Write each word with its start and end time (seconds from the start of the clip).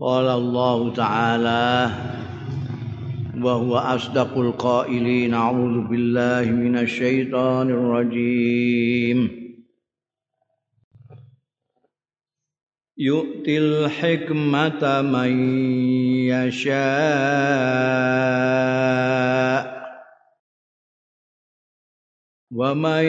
قال 0.00 0.26
الله 0.26 0.92
تعالى 0.94 1.90
وهو 3.40 3.76
أصدق 3.76 4.38
القائلين 4.38 5.34
أعوذ 5.34 5.88
بالله 5.88 6.50
من 6.50 6.78
الشيطان 6.78 7.70
الرجيم. 7.70 9.42
يؤتي 12.98 13.58
الحكمة 13.58 15.02
من 15.02 15.54
يشاء. 16.28 16.72
ومن 22.52 23.04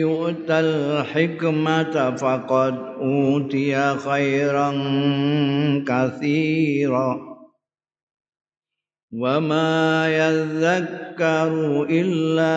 يؤت 0.00 0.50
الحكمة 0.50 2.16
فقد 2.16 2.74
أوتي 3.00 3.94
خيرا 3.94 4.70
كثيرا 5.88 7.30
وما 9.12 10.08
يذكر 10.08 11.86
إلا 11.90 12.56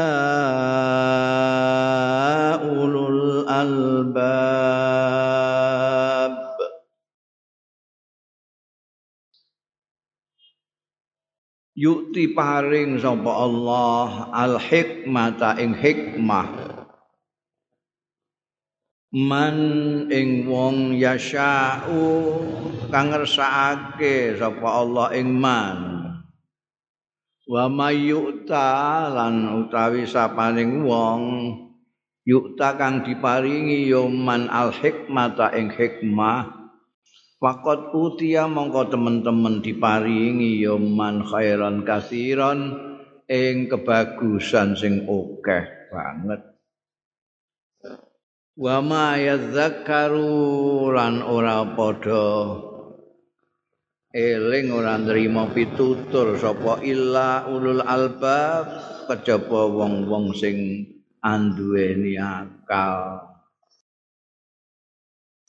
أولو 2.63 3.07
الألباب 3.09 4.23
yukti 11.73 12.33
paring 12.33 13.01
sapa 13.01 13.31
Allah 13.33 14.29
al 14.29 14.61
hikmata 14.61 15.57
ing 15.57 15.73
hikmah. 15.73 16.71
Man 19.13 19.57
ing 20.09 20.49
wong 20.49 20.97
yasha'u 20.97 22.01
kang 22.89 23.13
ngersakake 23.13 24.37
sapa 24.41 24.65
Allah 24.65 25.13
ing 25.13 25.29
man. 25.37 25.77
Wa 27.43 27.69
mayyuta 27.69 29.11
lan 29.13 29.67
utawi 29.67 30.09
sapaning 30.09 30.81
wong 30.81 31.21
yukta 32.25 32.79
kang 32.79 33.05
diparingi 33.05 33.85
ya 33.91 34.07
man 34.09 34.49
al 34.49 34.73
hikmata 34.73 35.53
ing 35.53 35.69
hikmah 35.69 36.62
Fakot 37.43 37.91
utia 37.91 38.47
mongko 38.47 38.87
teman-teman 38.87 39.59
diparingi 39.59 40.63
ya 40.63 40.79
man 40.79 41.27
khairan 41.27 41.83
kasiron 41.83 42.71
ing 43.27 43.67
kebagusan 43.67 44.79
sing 44.79 45.03
akeh 45.03 45.91
banget. 45.91 46.39
Wa 48.55 48.79
ma 48.79 49.19
yadzakaru 49.19 50.87
lan 50.95 51.19
ora 51.19 51.67
padha 51.67 52.63
eling 54.15 54.71
ora 54.71 54.95
nrimo 55.03 55.51
pitutur 55.51 56.39
sapa 56.39 56.79
illa 56.79 57.43
ulul 57.51 57.83
albab 57.83 58.71
kejaba 59.11 59.67
wong-wong 59.67 60.31
sing 60.31 60.87
anduweni 61.19 62.15
akal. 62.15 63.19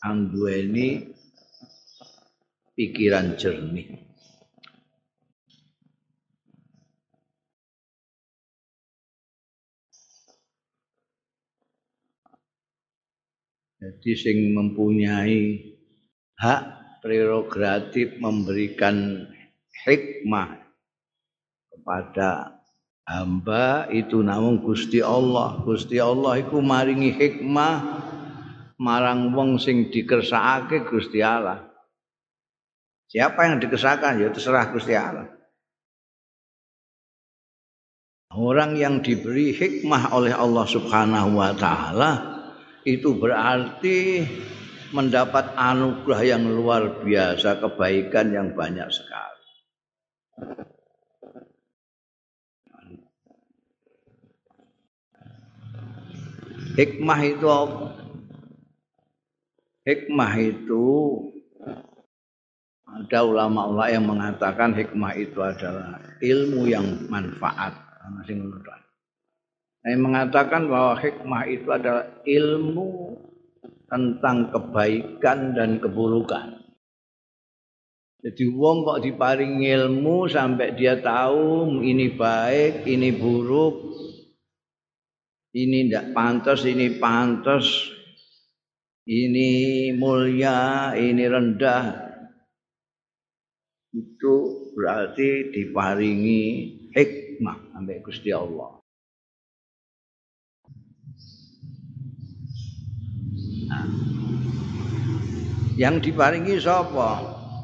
Anduweni 0.03 1.15
pikiran 2.75 3.39
jernih. 3.39 4.05
Jadi 13.85 14.11
sing 14.17 14.39
mempunyai 14.57 15.61
hak 16.41 16.63
prerogatif 17.05 18.17
memberikan 18.17 19.29
hikmah 19.85 20.57
kepada 21.69 22.65
hamba 23.05 23.85
itu 23.93 24.25
namun 24.25 24.65
Gusti 24.65 25.05
Allah. 25.05 25.61
Gusti 25.69 26.01
Allah 26.01 26.41
iku 26.41 26.65
maringi 26.65 27.13
hikmah 27.13 27.77
marang 28.81 29.37
wong 29.37 29.61
sing 29.61 29.93
dikersakake 29.93 30.89
Gusti 30.89 31.21
Allah. 31.21 31.74
Siapa 33.09 33.47
yang 33.47 33.63
dikesakan 33.63 34.21
ya 34.21 34.29
terserah 34.33 34.73
Gusti 34.73 34.95
Allah. 34.97 35.31
Orang 38.35 38.75
yang 38.75 38.99
diberi 38.99 39.55
hikmah 39.55 40.11
oleh 40.11 40.35
Allah 40.35 40.67
Subhanahu 40.67 41.39
wa 41.39 41.55
taala 41.55 42.11
itu 42.83 43.15
berarti 43.15 44.27
mendapat 44.91 45.55
anugerah 45.55 46.23
yang 46.23 46.43
luar 46.51 47.03
biasa, 47.07 47.63
kebaikan 47.63 48.35
yang 48.35 48.49
banyak 48.59 48.91
sekali. 48.91 49.43
Hikmah 56.75 57.21
itu 57.23 57.47
Hikmah 59.85 60.33
itu 60.41 60.85
ada 62.95 63.19
ulama-ulama 63.27 63.91
yang 63.91 64.07
mengatakan 64.07 64.71
hikmah 64.71 65.13
itu 65.19 65.43
adalah 65.43 65.99
ilmu 66.23 66.71
yang 66.71 66.87
manfaat. 67.11 67.75
Masih 68.05 68.37
menurut 68.37 68.69
yang 69.85 70.01
mengatakan 70.01 70.65
bahwa 70.65 70.97
hikmah 70.97 71.45
itu 71.45 71.69
adalah 71.69 72.09
ilmu 72.25 73.21
tentang 73.85 74.49
kebaikan 74.49 75.53
dan 75.53 75.77
keburukan. 75.77 76.57
Jadi 78.25 78.49
wong 78.49 78.89
kok 78.89 79.05
diparing 79.05 79.61
ilmu 79.61 80.25
sampai 80.33 80.73
dia 80.73 80.97
tahu 81.05 81.77
ini 81.85 82.17
baik, 82.17 82.89
ini 82.89 83.13
buruk, 83.13 83.93
ini 85.53 85.93
tidak 85.93 86.17
pantas, 86.17 86.65
ini 86.65 86.97
pantas, 86.97 87.69
ini 89.05 89.93
mulia, 89.93 90.97
ini 90.97 91.25
rendah, 91.29 92.04
itu 93.95 94.35
berarti 94.75 95.55
diparingi 95.55 96.43
hikmah 96.91 97.71
sampai 97.71 98.03
Gusti 98.03 98.35
Allah. 98.35 98.83
Nah, 103.71 103.87
yang 105.79 106.03
diparingi 106.03 106.59
siapa? 106.59 107.11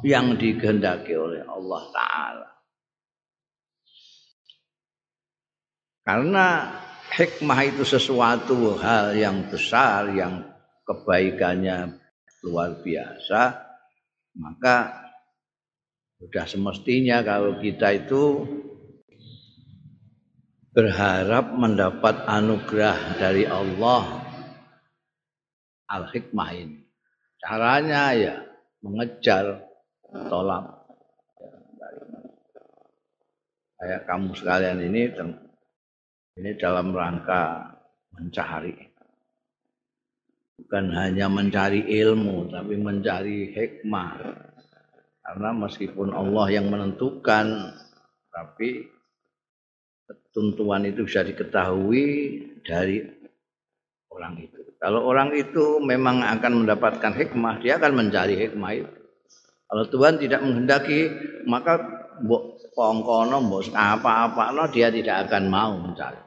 Yang 0.06 0.26
dikehendaki 0.38 1.12
oleh 1.18 1.42
Allah 1.44 1.82
Ta'ala. 1.92 2.50
Karena 6.06 6.46
hikmah 7.12 7.60
itu 7.68 7.82
sesuatu 7.84 8.78
hal 8.80 9.12
yang 9.18 9.50
besar, 9.50 10.08
yang 10.14 10.46
kebaikannya 10.88 12.00
luar 12.40 12.80
biasa, 12.80 13.60
maka 14.40 15.09
sudah 16.20 16.44
semestinya 16.44 17.24
kalau 17.24 17.56
kita 17.56 17.96
itu 17.96 18.44
berharap 20.76 21.56
mendapat 21.56 22.28
anugerah 22.28 23.16
dari 23.16 23.48
Allah 23.48 24.20
al-hikmah 25.88 26.50
ini. 26.52 26.84
Caranya 27.40 28.12
ya 28.12 28.36
mengejar 28.84 29.64
tolak. 30.28 30.84
Kayak 33.80 34.04
kamu 34.04 34.36
sekalian 34.36 34.78
ini 34.92 35.02
ini 36.36 36.50
dalam 36.60 36.92
rangka 36.92 37.64
mencari. 38.12 38.76
Bukan 40.60 40.92
hanya 40.92 41.32
mencari 41.32 41.88
ilmu, 41.88 42.52
tapi 42.52 42.76
mencari 42.76 43.56
hikmah 43.56 44.49
karena 45.30 45.54
meskipun 45.54 46.10
Allah 46.10 46.50
yang 46.50 46.74
menentukan, 46.74 47.70
tapi 48.34 48.90
ketentuan 50.10 50.82
itu 50.82 51.06
bisa 51.06 51.22
diketahui 51.22 52.06
dari 52.66 52.98
orang 54.10 54.42
itu. 54.42 54.58
Kalau 54.82 55.06
orang 55.06 55.30
itu 55.38 55.78
memang 55.78 56.26
akan 56.26 56.66
mendapatkan 56.66 57.14
hikmah, 57.14 57.62
dia 57.62 57.78
akan 57.78 57.92
mencari 57.94 58.34
hikmah 58.42 58.72
itu. 58.74 58.90
Kalau 59.70 59.86
Tuhan 59.86 60.18
tidak 60.18 60.42
menghendaki, 60.42 61.14
maka 61.46 61.78
mbok 62.26 62.74
pongkono, 62.74 63.38
mbok 63.38 63.70
apa-apa, 63.70 64.50
dia 64.74 64.90
tidak 64.90 65.30
akan 65.30 65.46
mau 65.46 65.78
mencari. 65.78 66.26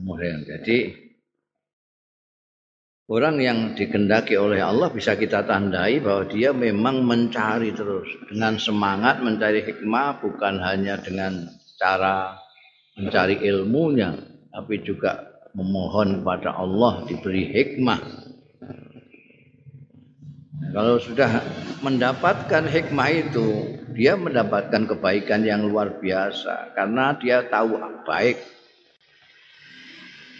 Kemudian 0.00 0.48
jadi 0.48 0.96
Orang 3.10 3.42
yang 3.42 3.74
dikendaki 3.74 4.38
oleh 4.38 4.62
Allah 4.62 4.86
bisa 4.94 5.18
kita 5.18 5.42
tandai 5.42 5.98
bahwa 5.98 6.30
dia 6.30 6.54
memang 6.54 7.02
mencari 7.02 7.74
terus 7.74 8.06
dengan 8.30 8.54
semangat 8.54 9.18
mencari 9.18 9.66
hikmah 9.66 10.22
bukan 10.22 10.62
hanya 10.62 10.94
dengan 11.02 11.50
cara 11.74 12.38
mencari 12.94 13.42
ilmunya 13.42 14.14
tapi 14.54 14.78
juga 14.86 15.26
memohon 15.58 16.22
kepada 16.22 16.54
Allah 16.54 17.02
diberi 17.10 17.50
hikmah. 17.50 17.98
Kalau 20.70 21.02
sudah 21.02 21.42
mendapatkan 21.82 22.62
hikmah 22.62 23.10
itu, 23.10 23.74
dia 23.90 24.14
mendapatkan 24.14 24.86
kebaikan 24.86 25.42
yang 25.42 25.66
luar 25.66 25.98
biasa 25.98 26.78
karena 26.78 27.18
dia 27.18 27.42
tahu 27.50 27.74
baik. 28.06 28.38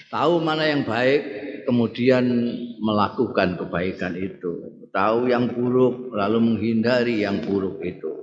Tahu 0.06 0.38
mana 0.38 0.70
yang 0.70 0.86
baik, 0.86 1.49
kemudian 1.66 2.24
melakukan 2.80 3.56
kebaikan 3.60 4.14
itu. 4.16 4.84
Tahu 4.90 5.30
yang 5.30 5.52
buruk, 5.54 6.10
lalu 6.14 6.38
menghindari 6.42 7.22
yang 7.22 7.42
buruk 7.44 7.78
itu. 7.82 8.20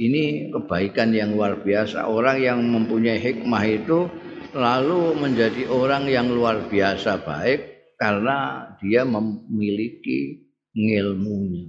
Ini 0.00 0.48
kebaikan 0.48 1.12
yang 1.12 1.36
luar 1.36 1.60
biasa. 1.60 2.08
Orang 2.08 2.40
yang 2.40 2.64
mempunyai 2.64 3.20
hikmah 3.20 3.64
itu 3.68 4.08
lalu 4.56 5.12
menjadi 5.12 5.68
orang 5.68 6.08
yang 6.08 6.32
luar 6.32 6.72
biasa 6.72 7.20
baik 7.20 7.92
karena 8.00 8.64
dia 8.80 9.04
memiliki 9.04 10.48
ilmunya. 10.72 11.68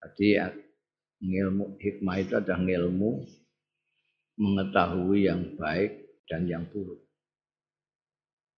Jadi 0.00 0.26
ya, 0.34 0.50
ilmu 1.20 1.78
hikmah 1.78 2.16
itu 2.18 2.34
adalah 2.40 2.64
ilmu 2.64 3.10
mengetahui 4.40 5.28
yang 5.28 5.54
baik 5.60 6.24
dan 6.24 6.48
yang 6.48 6.64
buruk. 6.72 7.09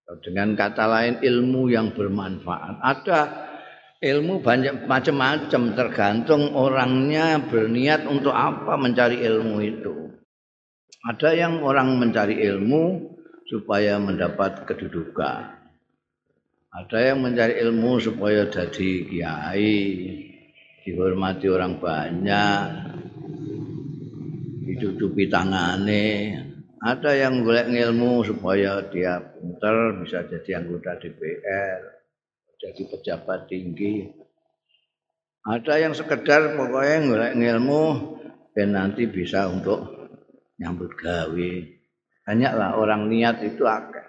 Dengan 0.03 0.53
kata 0.53 0.85
lain 0.85 1.15
ilmu 1.23 1.71
yang 1.71 1.95
bermanfaat. 1.95 2.83
Ada 2.83 3.19
ilmu 4.03 4.43
banyak 4.43 4.83
macam-macam 4.83 5.61
tergantung 5.79 6.51
orangnya 6.53 7.39
berniat 7.39 8.03
untuk 8.05 8.35
apa 8.35 8.75
mencari 8.75 9.23
ilmu 9.23 9.57
itu. 9.63 9.95
Ada 11.07 11.35
yang 11.35 11.63
orang 11.63 11.99
mencari 11.99 12.35
ilmu 12.43 13.15
supaya 13.47 13.95
mendapat 13.99 14.67
kedudukan. 14.67 15.55
Ada 16.73 17.13
yang 17.13 17.23
mencari 17.23 17.59
ilmu 17.63 18.01
supaya 18.01 18.49
jadi 18.49 18.91
kiai, 19.07 19.77
dihormati 20.83 21.47
orang 21.47 21.79
banyak, 21.79 22.63
dicucupi 24.67 25.29
tangane. 25.29 26.07
Ada 26.83 27.15
yang 27.15 27.47
golek 27.47 27.71
ilmu 27.71 28.27
supaya 28.27 28.83
dia 28.91 29.15
pinter 29.23 30.03
bisa 30.03 30.27
jadi 30.27 30.59
anggota 30.59 30.99
DPR, 30.99 31.79
jadi 32.59 32.81
pejabat 32.91 33.47
tinggi. 33.47 34.11
Ada 35.47 35.79
yang 35.79 35.95
sekedar 35.95 36.59
pokoknya 36.59 37.07
golek 37.07 37.33
ilmu 37.39 37.83
dan 38.51 38.75
nanti 38.75 39.07
bisa 39.07 39.47
untuk 39.47 39.79
nyambut 40.59 40.91
gawe. 40.99 41.51
Banyaklah 42.27 42.75
orang 42.75 43.07
niat 43.07 43.39
itu 43.47 43.63
akeh. 43.63 44.07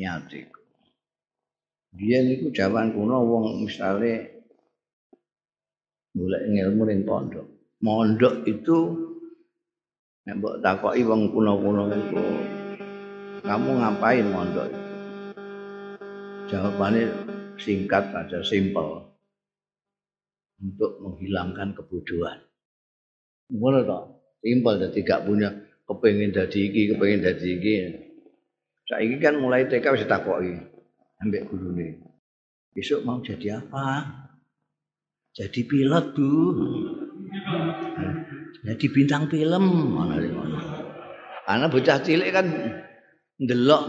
Niat 0.00 0.32
itu. 0.32 0.60
Dia 1.92 2.24
niku 2.24 2.56
jaman 2.56 2.96
kuno 2.96 3.20
wong 3.20 3.68
misale 3.68 4.44
golek 6.16 6.48
ilmu 6.48 6.88
ning 6.88 7.04
pondok. 7.04 7.44
Mondok 7.84 8.48
itu 8.48 8.76
nek 10.26 10.42
mbok 10.42 10.58
takoki 10.58 11.06
wong 11.06 11.30
kuno-kuno 11.30 11.86
itu 11.94 12.24
kamu 13.46 13.78
ngapain 13.78 14.26
mondok 14.26 14.66
itu? 14.74 14.82
Jawabannya 16.50 17.06
singkat 17.62 18.10
saja, 18.10 18.42
simple. 18.42 19.06
Untuk 20.58 20.98
menghilangkan 20.98 21.78
kebodohan. 21.78 22.42
Ngono 23.54 23.86
to? 23.86 24.00
Simpel 24.42 24.74
jadi 24.82 24.98
gak 25.06 25.24
punya 25.30 25.48
kepengin 25.86 26.34
dadi 26.34 26.58
iki, 26.70 26.82
kepengin 26.90 27.22
dadi 27.22 27.48
iki. 27.54 27.74
Saiki 28.86 29.18
kan 29.22 29.38
mulai 29.38 29.66
TK 29.70 29.94
wis 29.94 30.06
takoki. 30.06 30.54
ambek 31.16 31.48
gurune. 31.48 32.02
Besok 32.76 33.08
mau 33.08 33.24
jadi 33.24 33.62
apa? 33.62 34.04
Jadi 35.32 35.64
pilot, 35.64 36.12
Bu. 36.12 36.30
Jadi 38.66 38.86
bintang 38.90 39.30
film. 39.30 39.64
Karena 41.46 41.66
bocah 41.70 41.98
cilik 42.02 42.30
kan 42.34 42.46
ndelok 43.38 43.82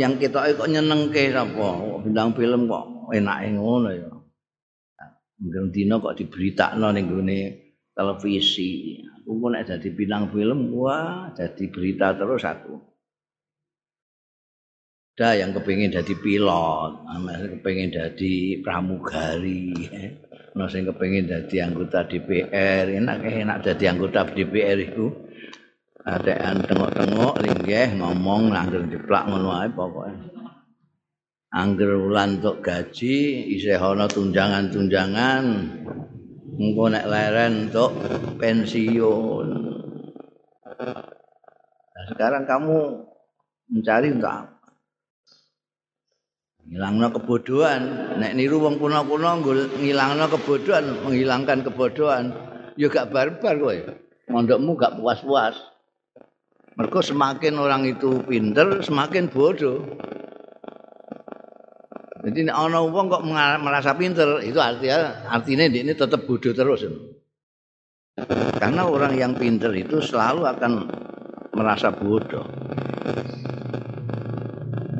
yang 0.00 0.16
kita 0.16 0.56
kok 0.56 0.70
nyenengke 0.70 1.28
sapa? 1.28 1.68
Bintang 2.00 2.32
film 2.32 2.70
kok 2.70 3.12
enake 3.12 3.48
ngono 3.52 3.88
ya. 3.92 4.08
Mungkin 5.42 5.74
dino 5.74 5.98
kok 5.98 6.16
diberitakno 6.16 6.94
ning 6.94 7.10
gone 7.10 7.40
televisi. 7.92 9.02
Aku 9.22 9.46
nek 9.50 9.70
jadi 9.70 9.88
bintang 9.94 10.34
film, 10.34 10.74
wah 10.74 11.30
jadi 11.34 11.70
berita 11.70 12.14
terus 12.18 12.42
aku. 12.42 12.92
ada 15.12 15.38
yang 15.38 15.54
kepingin 15.54 15.92
jadi 15.92 16.14
pilot, 16.18 16.92
ada 17.04 17.30
yang 17.36 17.60
kepingin 17.60 17.94
jadi 17.94 18.34
pramugari, 18.64 19.70
ada 20.52 20.68
yang 20.68 20.84
kepingin 20.92 21.24
jadi 21.32 21.56
anggota 21.64 22.04
DPR, 22.04 22.84
enak 22.92 23.24
enak 23.24 23.58
jadi 23.64 23.84
anggota 23.96 24.28
DPR 24.28 24.78
itu. 24.84 25.08
Ada 26.02 26.34
yang 26.34 26.66
tengok-tengok, 26.66 27.34
linggih, 27.40 27.94
ngomong, 27.94 28.50
langgar 28.50 28.82
jeplak, 28.90 29.22
ngono 29.30 29.54
aja 29.54 29.70
pokoknya. 29.70 30.34
Angger 31.52 31.94
ulan 31.94 32.42
untuk 32.42 32.58
gaji, 32.58 33.46
isih 33.54 33.78
ana 33.78 34.10
tunjangan-tunjangan, 34.10 35.44
engko 36.58 36.84
nek 36.90 37.06
leren 37.06 37.70
untuk 37.70 37.92
pensiun. 38.40 39.48
Nah, 41.92 42.04
sekarang 42.10 42.44
kamu 42.50 42.78
mencari 43.70 44.08
untuk 44.10 44.32
apa? 44.32 44.51
Ngilangno 46.72 47.12
kebodohan. 47.12 47.82
Nek 48.16 48.32
niru 48.32 48.64
wong 48.64 48.80
kuno-kuno 48.80 49.44
ngilangno 49.76 50.24
kebodohan 50.32 51.04
menghilangkan 51.04 51.60
kebodohan. 51.68 52.32
Ya 52.80 52.88
gak 52.88 53.12
barbar 53.12 53.60
kowe. 53.60 53.76
Mondokmu 54.32 54.80
gak 54.80 54.96
puas-puas. 54.96 55.60
Mergo 56.72 57.04
semakin 57.04 57.60
orang 57.60 57.84
itu 57.84 58.24
pinter 58.24 58.80
semakin 58.80 59.28
bodoh. 59.28 59.84
Jadi 62.24 62.48
nek 62.48 62.56
ana 62.56 62.80
wong 62.80 63.12
kok 63.12 63.28
merasa 63.60 63.92
pinter 63.92 64.40
itu 64.40 64.56
artinya 64.56 65.28
artinya 65.28 65.68
ini 65.68 65.92
tetap 65.92 66.24
bodoh 66.24 66.56
terus. 66.56 66.88
Karena 68.56 68.88
orang 68.88 69.12
yang 69.20 69.36
pinter 69.36 69.68
itu 69.76 70.00
selalu 70.00 70.48
akan 70.48 70.72
merasa 71.52 71.92
bodoh 71.92 72.48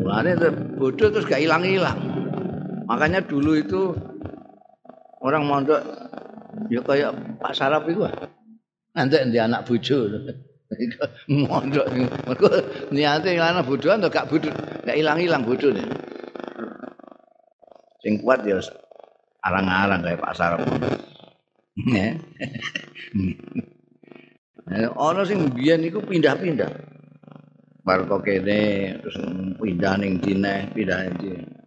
Mulane 0.02 0.34
bodoh 0.74 1.08
terus 1.14 1.26
gak 1.30 1.38
hilang-hilang. 1.38 1.94
Makanya 2.90 3.22
dulu 3.22 3.54
itu 3.54 3.94
orang 5.22 5.46
mondok 5.46 5.80
ya 6.66 6.82
kayak 6.82 7.14
Pak 7.38 7.54
Sarap 7.54 7.86
itu. 7.86 8.02
Nanti 8.92 9.16
di 9.30 9.38
anak 9.38 9.64
bojo. 9.64 10.10
mondok 11.28 11.84
mergo 12.24 12.48
niate 12.88 13.36
anak 13.36 13.68
bodohan 13.68 14.02
to 14.02 14.10
gak 14.10 14.26
bodoh, 14.26 14.50
gak 14.82 14.98
hilang-hilang 14.98 15.46
bodone. 15.46 15.86
Sing 18.02 18.18
kuat 18.18 18.42
ya 18.42 18.58
arang-arang 19.46 20.02
kayak 20.02 20.20
Pak 20.20 20.34
Sarap. 20.34 20.60
Ya. 21.72 22.20
Ana 24.92 25.24
sing 25.24 25.50
biyen 25.56 25.82
iku 25.88 26.04
pindah-pindah. 26.04 26.68
Bar 27.82 28.06
kok 28.06 28.22
kene 28.22 28.94
terus 29.02 29.18
pindah 29.58 29.94
ning 29.98 30.22
dine 30.22 30.70
pindah 30.70 30.98
ning 31.06 31.16
dine 31.18 31.62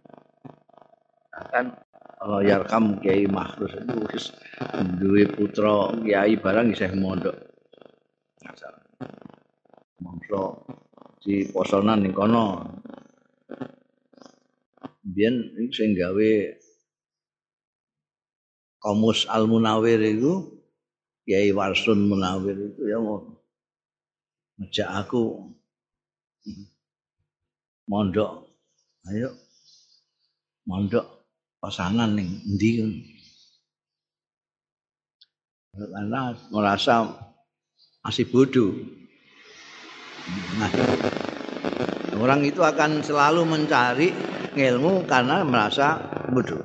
kan 1.52 1.66
Allah 2.16 2.40
yarkam 2.42 2.96
kiai 2.98 3.28
makhlus 3.28 3.76
itu 3.76 3.94
wis 4.08 4.24
duwe 4.98 5.28
putra 5.28 5.92
kiai 6.00 6.34
barang 6.40 6.72
isih 6.72 6.90
mondok. 6.96 7.36
Masalah 8.40 8.82
mongso 10.00 10.64
di 11.20 11.44
posonan 11.52 12.02
ning 12.02 12.16
kono. 12.16 12.64
Biyen 15.06 15.54
sing 15.70 15.94
gawe 15.94 16.32
komus 18.80 19.28
al 19.28 19.44
munawir 19.46 20.00
itu 20.00 20.56
kiai 21.28 21.52
warsun 21.52 22.10
munawir 22.10 22.58
itu 22.58 22.90
ya 22.90 22.98
mau 22.98 23.22
ngejak 24.56 24.88
aku 24.88 25.52
mondok. 27.86 28.46
Ayo. 29.10 29.30
Mondok 30.66 31.06
pasangan 31.62 32.10
ning 32.14 32.42
endi 32.42 32.82
karena 35.76 36.32
merasa 36.50 37.06
masih 38.02 38.26
bodoh. 38.32 38.72
Nah, 40.56 40.70
orang 42.16 42.42
itu 42.42 42.64
akan 42.64 43.04
selalu 43.04 43.44
mencari 43.46 44.08
ilmu 44.56 45.04
karena 45.04 45.44
merasa 45.44 46.00
bodoh. 46.32 46.58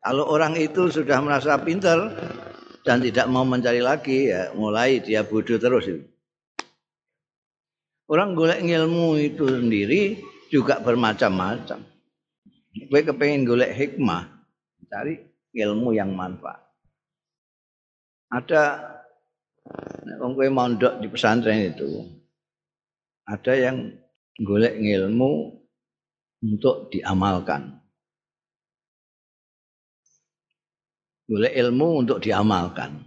Kalau 0.00 0.24
orang 0.30 0.56
itu 0.56 0.88
sudah 0.88 1.20
merasa 1.20 1.60
pinter 1.60 2.08
dan 2.86 3.04
tidak 3.04 3.28
mau 3.28 3.44
mencari 3.44 3.84
lagi 3.84 4.32
ya 4.32 4.48
mulai 4.56 5.04
dia 5.04 5.20
bodoh 5.26 5.60
terus 5.60 5.84
itu 5.84 6.17
Orang 8.08 8.32
golek 8.32 8.64
ilmu 8.64 9.20
itu 9.20 9.44
sendiri 9.44 10.16
juga 10.48 10.80
bermacam-macam. 10.80 11.84
kowe 12.88 13.00
kepengin 13.04 13.44
golek 13.44 13.76
hikmah, 13.76 14.24
cari 14.88 15.20
ilmu 15.52 15.92
yang 15.92 16.16
manfaat. 16.16 16.62
Ada 18.32 18.80
wong 20.24 20.32
kowe 20.32 20.48
mondok 20.48 21.04
di 21.04 21.06
pesantren 21.12 21.68
itu 21.68 22.08
ada 23.28 23.52
yang 23.52 23.92
golek 24.40 24.80
ilmu 24.80 25.52
untuk 26.40 26.88
diamalkan. 26.88 27.76
Golek 31.28 31.52
ilmu 31.60 32.08
untuk 32.08 32.24
diamalkan. 32.24 33.04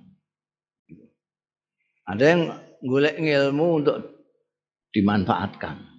Ada 2.05 2.23
yang 2.37 2.41
golek 2.85 3.17
ilmu 3.17 3.81
untuk 3.81 4.10
dimanfaatkan. 4.91 5.91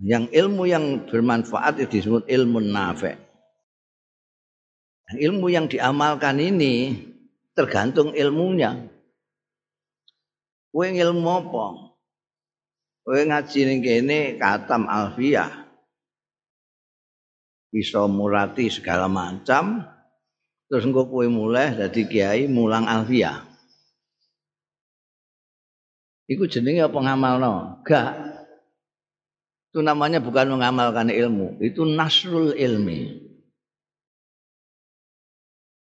Yang 0.00 0.32
ilmu 0.32 0.64
yang 0.64 0.84
bermanfaat 1.04 1.84
itu 1.84 2.00
disebut 2.00 2.24
ilmu 2.24 2.64
nafe. 2.64 3.20
Ilmu 5.10 5.50
yang 5.50 5.66
diamalkan 5.66 6.38
ini 6.38 6.94
tergantung 7.52 8.14
ilmunya. 8.14 8.88
Kowe 10.70 10.86
ilmu 10.86 11.26
apa? 11.26 11.66
Kowe 13.02 13.20
ngaji 13.26 13.60
ning 13.66 13.78
kene 13.82 14.18
katam 14.38 14.86
alfiyah. 14.86 15.66
Bisa 17.74 18.06
murati 18.06 18.70
segala 18.70 19.10
macam. 19.10 19.82
Terus 20.70 20.86
engko 20.86 21.10
kowe 21.10 21.26
mulai 21.26 21.74
dadi 21.74 22.06
kiai 22.06 22.46
mulang 22.46 22.86
alfiyah. 22.86 23.49
Iku 26.30 26.46
jenenge 26.46 26.86
apa 26.86 26.94
ngamalno? 26.94 27.82
Gak. 27.82 28.14
Itu 29.70 29.82
namanya 29.82 30.22
bukan 30.22 30.50
mengamalkan 30.54 31.10
ilmu, 31.10 31.58
itu 31.58 31.82
nasrul 31.82 32.54
ilmi. 32.54 33.18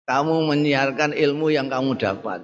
Kamu 0.06 0.50
menyiarkan 0.50 1.14
ilmu 1.14 1.54
yang 1.54 1.70
kamu 1.70 1.94
dapat. 1.94 2.42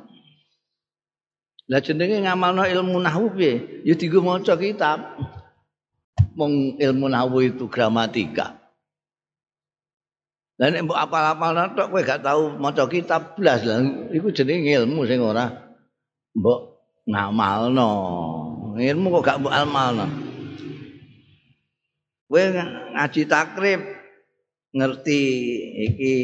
Lah 1.67 1.83
jenenge 1.83 2.23
ngamalno 2.23 2.63
ilmu 2.63 3.03
nahwu 3.03 3.35
piye? 3.35 3.83
Ya 3.83 3.99
dienggo 3.99 4.23
maca 4.23 4.55
kitab. 4.55 5.19
Mong 6.39 6.79
ilmu 6.79 7.07
nahwu 7.11 7.51
itu 7.51 7.67
gramatika. 7.67 8.59
Lah 10.59 10.75
nek 10.75 10.87
mbok 10.87 10.99
apal-apal 10.99 11.55
tok 11.75 11.91
kowe 11.95 12.03
gak 12.03 12.23
tau 12.27 12.51
maca 12.59 12.83
kitab 12.91 13.39
blas 13.39 13.63
lah 13.63 13.79
iku 14.11 14.35
jenenge 14.35 14.75
ilmu 14.75 15.07
sing 15.07 15.23
ora 15.23 15.55
mbok 16.35 16.68
ngamalno. 17.09 17.93
Ilmu 18.77 19.07
kok 19.19 19.25
gak 19.25 19.39
mbok 19.41 19.55
amalno. 19.57 20.07
Kowe 22.29 22.43
ngaji 22.93 23.23
takrib 23.25 23.81
ngerti 24.77 25.21
iki 25.89 26.17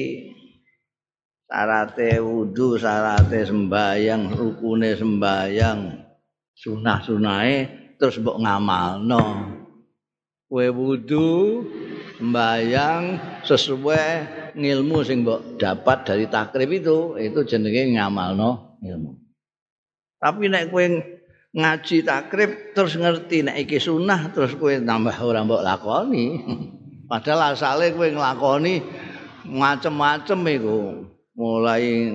Sarate 1.44 2.18
wudu, 2.18 2.80
sarate 2.80 3.46
sembayang, 3.46 4.32
rukune 4.32 4.96
sembayang, 4.96 5.80
sunah-sunahe 6.56 7.56
terus 7.94 8.18
mbok 8.18 8.42
ngamalno. 8.42 9.24
Kowe 10.50 10.66
wudu, 10.74 11.62
sembayang 12.18 13.02
sesuai 13.46 14.10
ngilmu 14.56 14.98
sing 15.06 15.22
mbok 15.22 15.60
dapat 15.60 16.08
dari 16.08 16.26
takrib 16.26 16.70
itu, 16.74 17.20
itu 17.20 17.40
jenenge 17.46 17.92
ngamalno 17.92 18.80
ilmu. 18.82 19.23
Tapi 20.24 20.48
nek 20.48 20.72
kowe 20.72 20.84
ngaji 21.52 21.96
takrib 22.00 22.72
terus 22.72 22.96
ngerti 22.96 23.44
nek 23.44 23.60
iki 23.68 23.76
sunah 23.76 24.32
terus 24.32 24.56
kowe 24.56 24.72
nambah 24.72 25.20
ora 25.20 25.44
mbok 25.44 25.60
lakoni. 25.60 26.40
Padahal 27.12 27.52
asale 27.52 27.92
kowe 27.92 28.08
nglakoni 28.08 28.80
macem-macem 29.52 30.40
iku. 30.48 30.80
mulai 31.34 32.14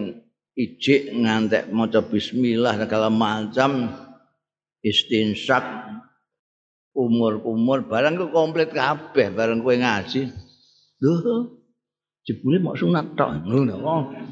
ijik 0.56 1.12
ngantek 1.12 1.68
maca 1.76 2.00
bismillah 2.08 2.80
segala 2.80 3.12
macam 3.12 3.92
istinsak 4.80 5.64
umur-umur 6.96 7.84
barang 7.88 8.16
ku 8.16 8.32
komplit 8.32 8.72
kabeh 8.72 9.28
barang 9.32 9.60
kowe 9.60 9.76
ngaji. 9.76 10.32
Lho 11.04 11.60
jebule 12.24 12.58
mau 12.64 12.76
sunat 12.76 13.16
tok. 13.16 13.44
Ngono 13.44 13.76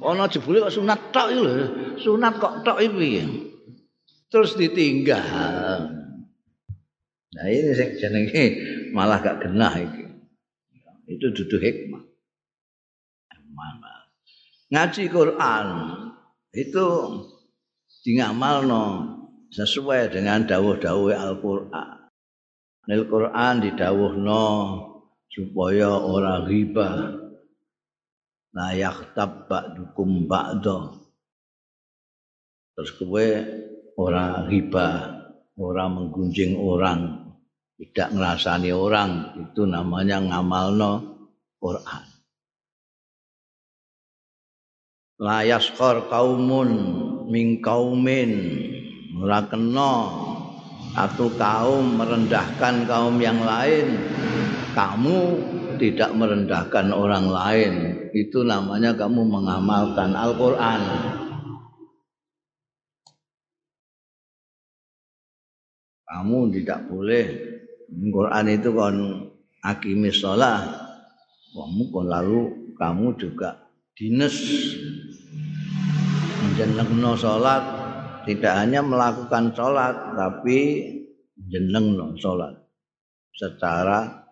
ana 0.04 0.26
jebule 0.32 0.64
kok 0.64 0.74
sunat 0.74 1.00
tok 1.12 1.28
iki 1.36 1.42
lho. 1.44 1.54
Sunat 2.00 2.34
kok 2.40 2.64
tok 2.64 2.80
iki 2.80 3.22
terus 4.32 4.56
ditinggal 4.56 5.92
nah 7.28 7.46
ini 7.48 7.72
sing 7.76 8.00
jenenge 8.00 8.46
malah 8.92 9.20
gak 9.20 9.46
genah 9.46 9.74
iki 9.76 10.06
itu 11.08 11.28
duduk 11.32 11.62
hikmah 11.62 12.04
ngaji 14.68 15.04
Quran 15.08 15.68
itu 16.52 16.88
dingamalno 18.04 19.18
sesuai 19.52 20.12
dengan 20.12 20.44
dawuh-dawuh 20.48 21.14
Al-Qur'an. 21.16 22.08
Nil 22.88 23.04
Quran 23.08 23.60
didawuhno 23.60 24.46
supaya 25.28 25.92
ora 25.92 26.44
riba. 26.48 27.20
La 28.56 28.74
yakhtab 28.74 29.52
ba'dukum 29.52 30.26
ba'da. 30.26 30.96
Terus 32.74 32.92
kowe 32.96 33.28
ora 33.98 34.46
riba, 34.46 34.90
ora 35.58 35.90
menggunjing 35.90 36.56
orang, 36.56 37.34
tidak 37.82 38.14
ngerasani 38.14 38.70
orang, 38.70 39.34
itu 39.42 39.66
namanya 39.66 40.22
ngamalno 40.22 41.18
Quran. 41.58 42.18
layas 45.18 45.74
kor 45.74 46.06
kaumun 46.14 46.70
ming 47.26 47.58
kaumin 47.58 48.38
ora 49.18 49.42
kena 49.50 50.14
satu 50.94 51.34
kaum 51.42 51.98
merendahkan 51.98 52.86
kaum 52.86 53.18
yang 53.18 53.42
lain 53.42 53.98
kamu 54.78 55.42
tidak 55.82 56.14
merendahkan 56.14 56.94
orang 56.94 57.34
lain 57.34 57.74
itu 58.14 58.46
namanya 58.46 58.94
kamu 58.94 59.26
mengamalkan 59.26 60.14
Al-Qur'an 60.14 60.82
kamu 66.18 66.50
tidak 66.50 66.90
boleh. 66.90 67.26
Al-Qur'an 67.94 68.50
itu 68.50 68.74
kon 68.74 68.98
akimis 69.62 70.18
sholat. 70.18 70.66
Kamu 71.54 71.94
kon 71.94 72.10
lalu 72.10 72.74
kamu 72.74 73.14
juga 73.22 73.70
dinas 73.98 74.38
menjenengno 76.38 77.18
salat 77.18 77.66
tidak 78.30 78.54
hanya 78.54 78.86
melakukan 78.86 79.50
salat 79.58 80.14
tapi 80.14 80.86
jenengno 81.34 82.14
salat 82.22 82.54
secara 83.34 84.30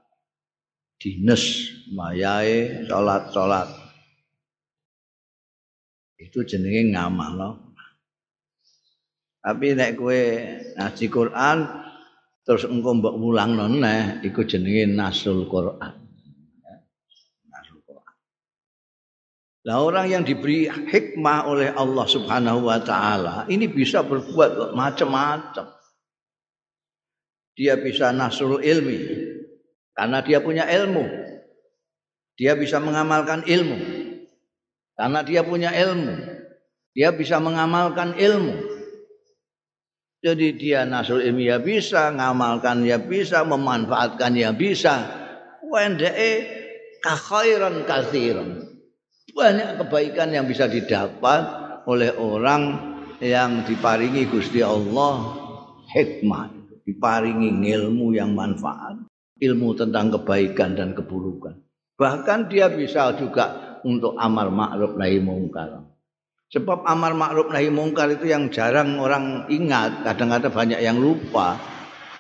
dinas 1.01 1.74
mayae 1.89 2.86
salat-salat 2.86 3.74
itu 6.22 6.46
jenenge 6.46 6.94
ngamalno 6.94 7.64
tapi 9.45 9.77
nek 9.77 9.93
kowe 9.93 10.21
ngaji 10.73 11.05
Quran 11.13 11.57
terus 12.41 12.65
engko 12.65 12.97
mbok 12.97 13.15
mulangno 13.21 13.69
neh 13.69 14.25
iku 14.25 14.41
jenenge 14.41 14.89
nasul 14.89 15.45
Quran 15.45 16.01
Nah 19.65 19.81
orang 19.81 20.05
yang 20.05 20.21
diberi 20.21 20.69
hikmah 20.69 21.49
oleh 21.49 21.73
Allah 21.73 22.05
Subhanahu 22.05 22.69
wa 22.69 22.77
taala 22.85 23.49
ini 23.49 23.65
bisa 23.65 24.05
berbuat 24.05 24.77
macam-macam. 24.77 25.73
Dia 27.57 27.73
bisa 27.73 28.13
nasrul 28.13 28.61
ilmi 28.61 28.99
karena 29.97 30.21
dia 30.21 30.37
punya 30.37 30.69
ilmu. 30.69 31.01
Dia 32.37 32.53
bisa 32.53 32.77
mengamalkan 32.77 33.41
ilmu 33.41 33.77
karena 34.93 35.25
dia 35.25 35.41
punya 35.41 35.73
ilmu. 35.73 36.13
Dia 36.93 37.09
bisa 37.09 37.41
mengamalkan 37.41 38.13
ilmu. 38.21 38.75
Jadi 40.25 40.58
dia 40.58 40.89
nasrul 40.89 41.22
ilmi 41.22 41.53
ya 41.53 41.62
bisa, 41.62 42.10
ngamalkan 42.10 42.82
ya 42.82 42.98
bisa, 42.98 43.46
memanfaatkan 43.46 44.34
ya 44.34 44.50
bisa. 44.58 45.05
Wendee 45.62 46.50
kakhairan 47.05 47.86
kathiran 47.86 48.65
banyak 49.36 49.84
kebaikan 49.84 50.32
yang 50.32 50.50
bisa 50.50 50.65
didapat 50.65 51.44
oleh 51.86 52.10
orang 52.17 52.96
yang 53.20 53.67
diparingi 53.67 54.25
Gusti 54.32 54.63
Allah 54.65 55.36
hikmah, 55.91 56.50
diparingi 56.88 57.51
ilmu 57.62 58.15
yang 58.15 58.32
manfaat, 58.32 58.96
ilmu 59.38 59.75
tentang 59.75 60.10
kebaikan 60.15 60.74
dan 60.74 60.96
keburukan. 60.96 61.60
Bahkan 62.00 62.48
dia 62.48 62.72
bisa 62.72 63.12
juga 63.20 63.79
untuk 63.84 64.15
amar 64.17 64.50
ma'ruf 64.50 64.98
nahi 64.98 65.20
mungkar. 65.20 65.84
Sebab 66.55 66.88
amar 66.88 67.12
ma'ruf 67.12 67.51
nahi 67.51 67.67
mungkar 67.67 68.07
itu 68.15 68.31
yang 68.31 68.47
jarang 68.47 68.95
orang 68.95 69.43
ingat, 69.51 70.07
kadang-kadang 70.07 70.55
banyak 70.55 70.79
yang 70.79 70.95
lupa. 70.95 71.59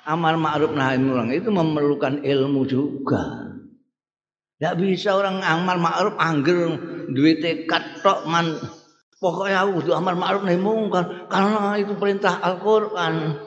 Amar 0.03 0.35
ma'ruf 0.35 0.75
nahi 0.75 0.99
mungkar 0.99 1.31
itu 1.31 1.47
memerlukan 1.55 2.19
ilmu 2.19 2.67
juga. 2.67 3.55
Tidak 4.59 4.75
bisa 4.75 5.15
orang 5.15 5.39
amar 5.39 5.79
ma'ruf 5.79 6.19
angger 6.19 6.75
duit 7.15 7.39
tekad 7.39 8.03
tok 8.03 8.27
man 8.27 8.59
pokoknya 9.23 9.71
aku 9.71 9.95
amar 9.95 10.19
ma'ruf 10.19 10.43
nahi 10.43 10.59
mungkar 10.59 11.31
karena 11.31 11.79
itu 11.79 11.95
perintah 11.95 12.35
Al-Qur'an. 12.43 13.39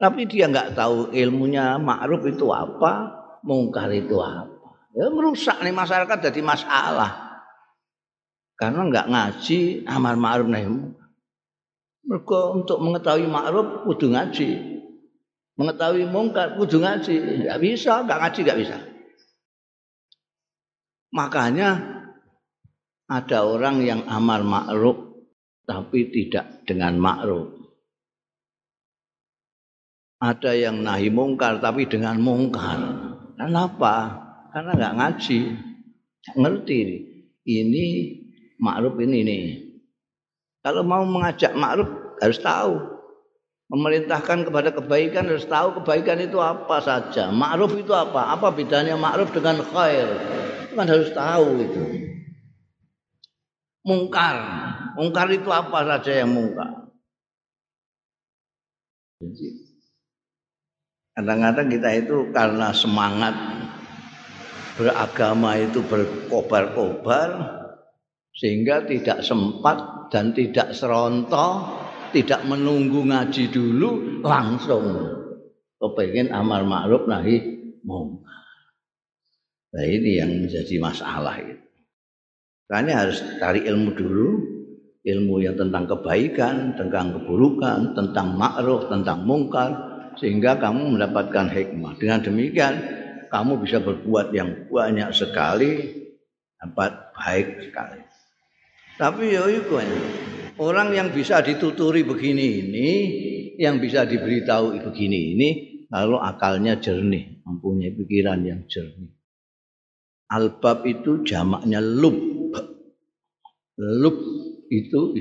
Tapi 0.00 0.24
dia 0.24 0.48
nggak 0.48 0.72
tahu 0.72 1.12
ilmunya 1.12 1.76
ma'ruf 1.76 2.24
itu 2.24 2.48
apa, 2.48 3.12
mungkar 3.44 3.92
itu 3.92 4.16
apa. 4.24 4.72
Ya 4.96 5.12
merusak 5.12 5.60
nih 5.60 5.76
masyarakat 5.76 6.32
jadi 6.32 6.40
masalah. 6.40 7.27
Karena 8.58 8.90
nggak 8.90 9.06
ngaji 9.06 9.86
amar 9.86 10.18
ma'ruf 10.18 10.50
nahi 10.50 10.66
mungkar. 10.66 11.06
Mereka 12.10 12.40
untuk 12.58 12.78
mengetahui 12.82 13.30
ma'ruf 13.30 13.86
kudu 13.86 14.10
ngaji. 14.10 14.48
Mengetahui 15.54 16.04
mungkar 16.10 16.58
kudu 16.58 16.82
ngaji. 16.82 17.46
Nggak 17.46 17.60
bisa, 17.62 18.02
nggak 18.02 18.18
ngaji 18.18 18.40
nggak 18.42 18.58
bisa. 18.58 18.78
Makanya 21.14 21.70
ada 23.06 23.38
orang 23.46 23.80
yang 23.86 24.02
amar 24.10 24.42
ma'ruf 24.42 25.06
tapi 25.62 26.10
tidak 26.10 26.66
dengan 26.66 26.98
ma'ruf. 26.98 27.54
Ada 30.18 30.58
yang 30.58 30.82
nahi 30.82 31.14
mungkar 31.14 31.62
tapi 31.62 31.86
dengan 31.86 32.18
mungkar. 32.18 33.06
Kenapa? 33.38 34.18
Karena 34.50 34.74
nggak 34.74 34.96
ngaji, 34.98 35.38
ngerti 36.34 36.78
ini 37.46 37.86
ma'ruf 38.58 38.94
ini 38.98 39.18
nih. 39.24 39.44
Kalau 40.62 40.82
mau 40.82 41.06
mengajak 41.06 41.54
ma'ruf 41.54 41.88
harus 42.20 42.38
tahu. 42.42 42.74
Memerintahkan 43.68 44.48
kepada 44.48 44.72
kebaikan 44.72 45.28
harus 45.28 45.44
tahu 45.44 45.76
kebaikan 45.80 46.24
itu 46.24 46.40
apa 46.40 46.80
saja. 46.80 47.28
Ma'ruf 47.28 47.76
itu 47.76 47.92
apa? 47.92 48.32
Apa 48.32 48.48
bedanya 48.48 48.96
ma'ruf 48.96 49.28
dengan 49.32 49.60
khair? 49.60 50.08
kan 50.78 50.86
harus 50.86 51.10
tahu 51.10 51.58
itu. 51.58 51.82
Mungkar. 53.82 54.36
Mungkar 54.94 55.26
itu 55.34 55.50
apa 55.50 55.82
saja 55.82 56.22
yang 56.22 56.30
mungkar. 56.30 56.86
Kadang-kadang 61.18 61.66
kita 61.66 61.90
itu 61.98 62.16
karena 62.30 62.70
semangat 62.70 63.34
beragama 64.78 65.58
itu 65.58 65.82
berkobar-kobar 65.82 67.57
sehingga 68.38 68.86
tidak 68.86 69.26
sempat 69.26 70.08
dan 70.14 70.30
tidak 70.30 70.70
serontoh, 70.70 71.66
tidak 72.14 72.46
menunggu 72.46 73.02
ngaji 73.02 73.50
dulu 73.50 74.22
langsung 74.22 74.86
kepengen 75.76 76.30
amal 76.30 76.62
ma'ruf 76.62 77.10
nahi 77.10 77.42
mungkar. 77.82 78.46
Nah 79.74 79.84
ini 79.84 80.22
yang 80.22 80.30
menjadi 80.46 80.78
masalah 80.80 81.36
itu. 81.42 81.66
Karena 82.68 83.04
harus 83.04 83.20
cari 83.40 83.64
ilmu 83.64 83.90
dulu, 83.96 84.28
ilmu 85.02 85.34
yang 85.40 85.56
tentang 85.56 85.88
kebaikan, 85.88 86.76
tentang 86.76 87.16
keburukan, 87.16 87.96
tentang 87.96 88.36
ma'ruf, 88.36 88.88
tentang 88.92 89.24
mungkar, 89.24 89.70
sehingga 90.20 90.56
kamu 90.60 90.96
mendapatkan 90.96 91.48
hikmah. 91.48 91.96
Dengan 91.96 92.20
demikian, 92.20 92.74
kamu 93.32 93.60
bisa 93.64 93.80
berbuat 93.80 94.32
yang 94.36 94.68
banyak 94.68 95.10
sekali, 95.16 95.72
dapat 96.60 97.12
baik 97.16 97.48
sekali. 97.68 98.07
Tapi 98.98 99.30
ya 99.30 99.46
itu 99.46 99.78
orang 100.58 100.90
yang 100.90 101.14
bisa 101.14 101.38
dituturi 101.38 102.02
begini 102.02 102.46
ini, 102.66 102.88
yang 103.54 103.78
bisa 103.78 104.02
diberitahu 104.02 104.74
begini 104.90 105.38
ini, 105.38 105.48
lalu 105.86 106.18
akalnya 106.18 106.82
jernih, 106.82 107.38
mempunyai 107.46 107.94
pikiran 107.94 108.42
yang 108.42 108.66
jernih. 108.66 109.14
Albab 110.34 110.82
itu 110.84 111.22
jamaknya 111.22 111.78
lub. 111.78 112.18
Lub 113.78 114.18
itu 114.66 115.14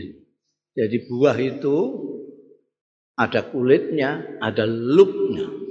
jadi 0.74 0.98
buah 1.05 1.38
itu 1.38 1.77
ada 3.13 3.46
kulitnya, 3.46 4.42
ada 4.42 4.66
lubnya. 4.66 5.67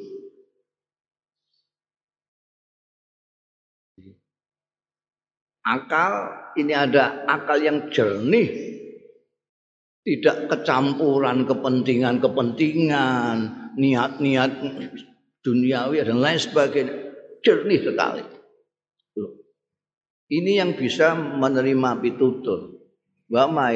Akal 5.67 6.31
ini 6.55 6.71
ada 6.71 7.27
akal 7.27 7.59
yang 7.59 7.91
jernih, 7.91 8.47
tidak 10.07 10.47
kecampuran 10.47 11.43
kepentingan-kepentingan, 11.43 13.37
niat-niat 13.75 14.51
duniawi 15.43 16.07
dan 16.07 16.23
lain 16.23 16.39
sebagainya, 16.39 16.95
jernih 17.43 17.83
sekali. 17.83 18.23
Ini 20.27 20.63
yang 20.63 20.79
bisa 20.79 21.15
menerima 21.15 22.03
pitutur. 22.03 22.79
Wa 23.27 23.51
ma 23.51 23.75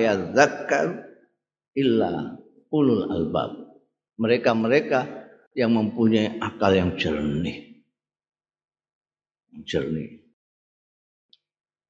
illa 1.75 2.13
ulul 2.71 3.07
albab. 3.11 3.51
Mereka-mereka 4.19 5.01
yang 5.59 5.75
mempunyai 5.75 6.39
akal 6.39 6.71
yang 6.75 6.95
jernih. 6.95 7.83
Jernih. 9.67 10.20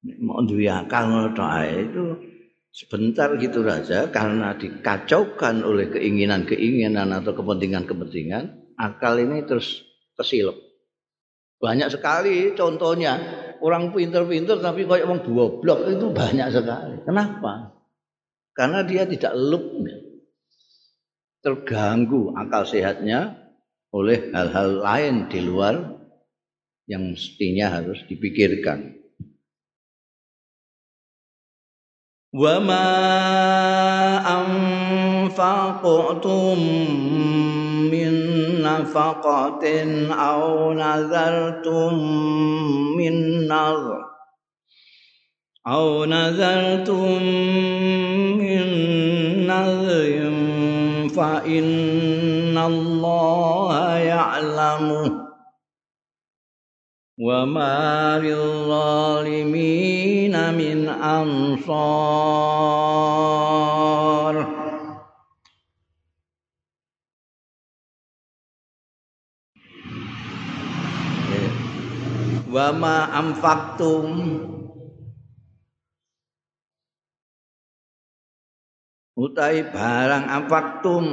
Mau 0.01 0.41
duwe 0.41 0.65
akal 0.65 1.29
itu 1.69 2.17
sebentar 2.73 3.29
gitu 3.37 3.61
saja 3.61 4.09
karena 4.09 4.57
dikacaukan 4.57 5.61
oleh 5.61 5.91
keinginan-keinginan 5.93 7.11
atau 7.21 7.37
kepentingan-kepentingan, 7.37 8.73
akal 8.79 9.19
ini 9.21 9.45
terus 9.45 9.85
kesilap. 10.17 10.57
Banyak 11.61 11.93
sekali 11.93 12.57
contohnya 12.57 13.21
orang 13.61 13.93
pinter-pinter 13.93 14.57
tapi 14.57 14.89
kayak 14.89 15.05
orang 15.05 15.21
blok 15.21 15.61
itu 15.85 16.09
banyak 16.09 16.47
sekali. 16.49 17.05
Kenapa? 17.05 17.77
Karena 18.57 18.81
dia 18.81 19.05
tidak 19.05 19.37
lup 19.37 19.85
terganggu 21.45 22.33
akal 22.37 22.65
sehatnya 22.65 23.37
oleh 23.93 24.33
hal-hal 24.33 24.81
lain 24.81 25.29
di 25.29 25.39
luar 25.45 25.77
yang 26.89 27.13
mestinya 27.13 27.77
harus 27.77 28.01
dipikirkan. 28.09 29.00
Wa 32.32 32.60
ma 32.60 32.84
anfaqtum 34.36 35.78
min 37.90 38.36
نفقة 38.66 39.64
أو 40.12 40.72
نذرتم 40.72 41.94
من 42.96 43.14
نذر 43.48 43.98
أو 45.66 46.04
نذرتم 46.04 47.22
من 48.38 48.66
نذر 49.46 50.30
فإن 51.16 52.58
الله 52.58 53.96
يعلمه 53.96 55.19
وما 57.20 58.18
للظالمين 58.20 59.74
من 60.54 60.88
أنصار 60.88 62.36
wa 72.56 72.72
ma 72.72 73.12
amfaktum 73.12 74.08
utai 79.12 79.60
barang 79.68 80.24
amfaktum 80.24 81.04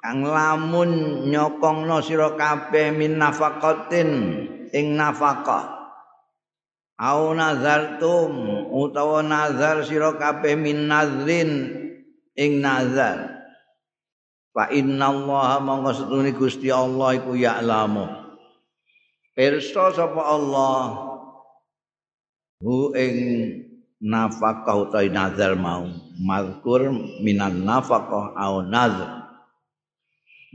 kang 0.00 0.24
lamun 0.24 1.28
nyokongno 1.28 2.00
sira 2.00 2.32
kabeh 2.32 2.96
min 2.96 3.20
nafaqatin 3.20 4.08
Ing 4.75 4.99
nafaqah. 4.99 5.87
Au 6.95 7.31
nazartum 7.35 8.31
utawa 8.71 9.23
nazar 9.23 9.83
sira 9.87 10.15
kabeh 10.15 10.55
min 10.59 10.91
nazrin 10.91 11.51
ing 12.35 12.59
nazar. 12.59 13.47
Fa 14.55 14.71
innallaha 14.71 15.59
monggo 15.63 15.91
setune 15.91 16.31
Gusti 16.35 16.71
Allah 16.71 17.19
iku 17.19 17.35
ya'lamu. 17.35 18.07
Pirsa 19.35 19.91
sapa 19.91 20.23
Allah? 20.23 20.83
Hu 22.63 22.95
ing 22.95 23.15
nafkah 23.99 24.75
utawi 24.87 25.11
nazar 25.11 25.59
mau. 25.59 25.87
Mazkur 26.15 26.95
minan 27.19 27.67
nafkah 27.67 28.31
au 28.39 28.63
nazar 28.63 29.25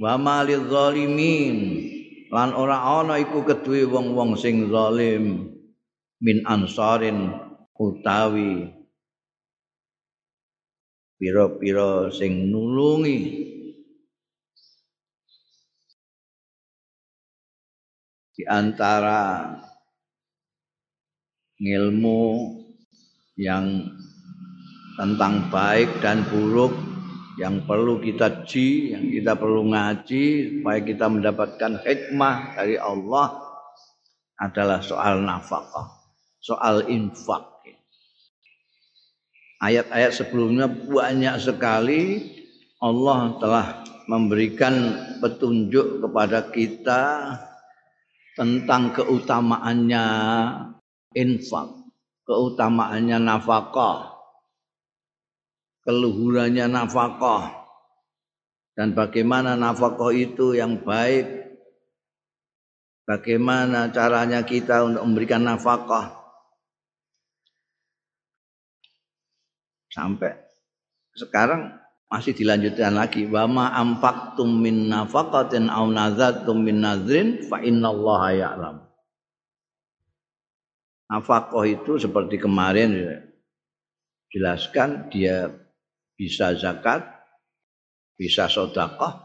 wa 0.01 0.17
malil 0.17 0.65
zalimin 0.73 1.57
lan 2.31 2.55
ora 2.55 3.03
ana 3.03 3.19
iku 3.19 3.43
keduwe 3.43 3.90
wong-wong 3.90 4.38
sing 4.38 4.71
zalim 4.71 5.51
min 6.23 6.47
ansarin 6.47 7.35
utawi 7.75 8.71
pira-pira 11.21 12.09
sing 12.09 12.49
nulungi. 12.49 13.51
Di 18.40 18.49
antara 18.49 19.53
ilmu 21.61 22.57
yang 23.37 23.85
tentang 24.97 25.53
baik 25.53 26.01
dan 26.01 26.25
buruk 26.25 26.89
yang 27.40 27.64
perlu 27.64 27.96
kita 28.05 28.44
ji, 28.44 28.92
yang 28.92 29.09
kita 29.09 29.33
perlu 29.33 29.72
ngaji 29.72 30.61
supaya 30.61 30.81
kita 30.85 31.09
mendapatkan 31.09 31.81
hikmah 31.81 32.53
dari 32.53 32.76
Allah 32.76 33.40
adalah 34.37 34.85
soal 34.85 35.24
nafkah, 35.24 35.88
soal 36.44 36.85
infak. 36.92 37.48
Ayat-ayat 39.61 40.12
sebelumnya 40.12 40.68
banyak 40.68 41.37
sekali 41.40 42.29
Allah 42.81 43.37
telah 43.40 43.66
memberikan 44.09 44.96
petunjuk 45.20 46.05
kepada 46.05 46.48
kita 46.48 47.03
tentang 48.37 48.92
keutamaannya 48.96 50.05
infak, 51.16 51.68
keutamaannya 52.24 53.20
nafkah, 53.20 54.10
keluhurannya 55.85 56.66
nafkah. 56.69 57.61
Dan 58.77 58.97
bagaimana 58.97 59.59
nafkah 59.59 60.12
itu 60.14 60.57
yang 60.57 60.81
baik? 60.81 61.27
Bagaimana 63.05 63.90
caranya 63.90 64.47
kita 64.47 64.87
untuk 64.87 65.03
memberikan 65.03 65.43
nafkah? 65.43 66.14
Sampai 69.90 70.38
sekarang 71.19 71.75
masih 72.07 72.35
dilanjutkan 72.35 72.95
lagi. 72.95 73.27
Wa 73.27 73.51
ma 73.51 73.75
amfaqtum 73.75 74.47
min 74.47 74.87
nafaqatin 74.87 75.66
aw 75.66 75.87
nazartum 75.90 76.62
min 76.62 76.83
nazrin 76.83 77.43
fa 77.51 77.59
innallaha 77.59 78.31
ya'lam. 78.35 78.77
Nafkah 81.11 81.66
itu 81.66 81.99
seperti 81.99 82.38
kemarin 82.38 83.27
jelaskan 84.31 85.11
dia 85.11 85.51
bisa 86.21 86.53
zakat, 86.53 87.01
bisa 88.21 88.45
sodakoh, 88.45 89.25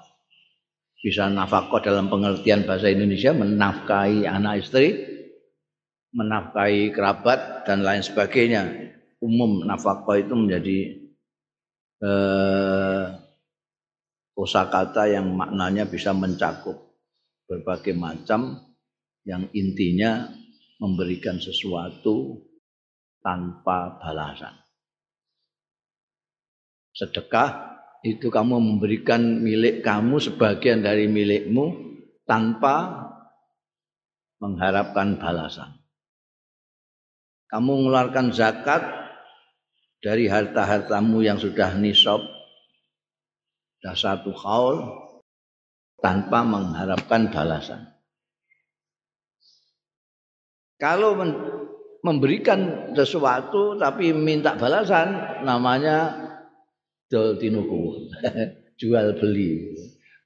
bisa 1.03 1.27
nafkah 1.27 1.83
dalam 1.83 2.07
pengertian 2.07 2.63
bahasa 2.63 2.87
Indonesia, 2.87 3.35
menafkahi 3.35 4.23
anak 4.23 4.63
istri, 4.63 5.03
menafkahi 6.15 6.95
kerabat 6.95 7.67
dan 7.67 7.83
lain 7.83 7.99
sebagainya. 7.99 8.95
Umum 9.19 9.67
nafkah 9.67 10.15
itu 10.15 10.31
menjadi 10.39 10.79
eh, 11.99 13.05
kosakata 14.31 15.11
yang 15.11 15.35
maknanya 15.35 15.83
bisa 15.91 16.15
mencakup 16.15 16.95
berbagai 17.43 17.91
macam 17.91 18.71
yang 19.27 19.51
intinya 19.51 20.31
memberikan 20.79 21.43
sesuatu 21.43 22.39
tanpa 23.19 23.99
balasan 23.99 24.64
sedekah 26.95 27.75
itu 28.07 28.31
kamu 28.31 28.57
memberikan 28.57 29.43
milik 29.43 29.83
kamu 29.83 30.17
sebagian 30.23 30.79
dari 30.79 31.11
milikmu 31.11 31.75
tanpa 32.23 33.05
mengharapkan 34.39 35.19
balasan. 35.19 35.75
Kamu 37.51 37.85
mengeluarkan 37.85 38.33
zakat 38.33 38.83
dari 40.01 40.29
harta-hartamu 40.31 41.21
yang 41.21 41.37
sudah 41.37 41.75
nisab 41.77 42.23
sudah 43.85 43.95
satu 43.95 44.31
haul 44.33 44.77
tanpa 46.01 46.41
mengharapkan 46.41 47.29
balasan. 47.29 47.85
Kalau 50.81 51.17
memberikan 52.01 52.91
sesuatu 52.97 53.77
tapi 53.77 54.09
minta 54.13 54.57
balasan 54.57 55.41
namanya 55.45 56.24
dol 57.09 57.37
tinuku 57.37 58.11
jual 58.81 59.15
beli. 59.17 59.75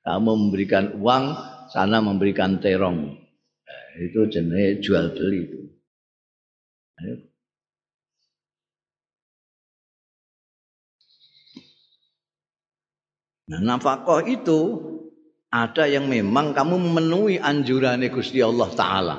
Kamu 0.03 0.31
memberikan 0.47 0.97
uang 0.97 1.23
sana 1.69 2.01
memberikan 2.01 2.57
terong. 2.57 3.13
Nah, 3.67 3.85
itu 4.01 4.25
jenis 4.25 4.81
jual 4.81 5.13
beli 5.13 5.39
itu. 5.45 5.61
Nah, 13.49 13.59
nafkah 13.65 14.21
itu 14.29 14.77
ada 15.49 15.89
yang 15.89 16.05
memang 16.05 16.53
kamu 16.53 16.77
memenuhi 16.77 17.41
anjuran 17.41 18.05
Gusti 18.13 18.45
Allah 18.45 18.69
Ta'ala. 18.69 19.17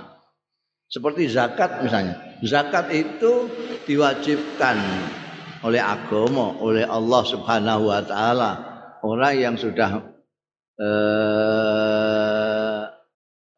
Seperti 0.90 1.31
zakat 1.31 1.83
misalnya. 1.83 2.38
Zakat 2.42 2.90
itu 2.94 3.46
diwajibkan 3.87 4.79
oleh 5.61 5.81
agama, 5.81 6.57
oleh 6.61 6.85
Allah 6.85 7.23
Subhanahu 7.25 7.88
wa 7.88 8.01
taala. 8.05 8.51
Orang 9.01 9.35
yang 9.37 9.57
sudah 9.57 10.05
eh, 10.77 12.81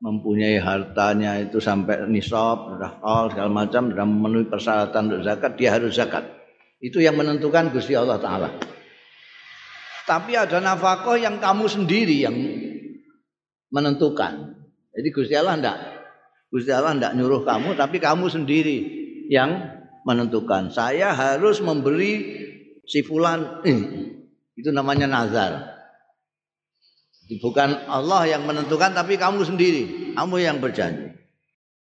mempunyai 0.03 0.59
hartanya 0.63 1.43
itu 1.43 1.59
sampai 1.59 2.07
nisab, 2.07 2.79
sudah 2.79 3.03
all 3.03 3.31
segala 3.31 3.51
macam, 3.51 3.91
sudah 3.91 4.07
memenuhi 4.07 4.47
persyaratan 4.47 5.03
untuk 5.11 5.23
zakat, 5.27 5.59
dia 5.59 5.75
harus 5.75 5.95
zakat. 5.95 6.25
Itu 6.83 6.99
yang 6.99 7.19
menentukan 7.19 7.71
Gusti 7.71 7.95
Allah 7.95 8.19
taala. 8.19 8.51
Tapi 10.03 10.35
ada 10.35 10.59
nafkah 10.59 11.15
yang 11.15 11.39
kamu 11.39 11.71
sendiri 11.71 12.27
yang 12.27 12.35
menentukan. 13.71 14.59
Jadi 14.93 15.09
Gusti 15.15 15.35
Allah 15.39 15.57
enggak 15.57 15.79
Gusti 16.53 16.69
Allah 16.69 16.93
enggak 16.93 17.17
nyuruh 17.17 17.49
kamu 17.49 17.81
tapi 17.81 17.97
kamu 17.97 18.29
sendiri 18.29 18.79
yang 19.33 19.81
menentukan. 20.03 20.73
Saya 20.73 21.15
harus 21.15 21.63
memberi 21.63 22.13
si 22.87 23.03
fulan 23.05 23.63
itu 24.59 24.71
namanya 24.73 25.07
nazar. 25.07 25.73
Bukan 27.33 27.89
Allah 27.89 28.29
yang 28.29 28.45
menentukan 28.45 28.93
tapi 28.93 29.17
kamu 29.17 29.47
sendiri. 29.47 30.13
Kamu 30.13 30.37
yang 30.43 30.61
berjanji. 30.61 31.17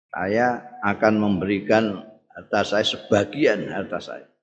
Saya 0.10 0.66
akan 0.82 1.14
memberikan 1.22 2.02
harta 2.34 2.66
saya 2.66 2.86
sebagian 2.88 3.70
harta 3.70 4.02
saya 4.02 4.37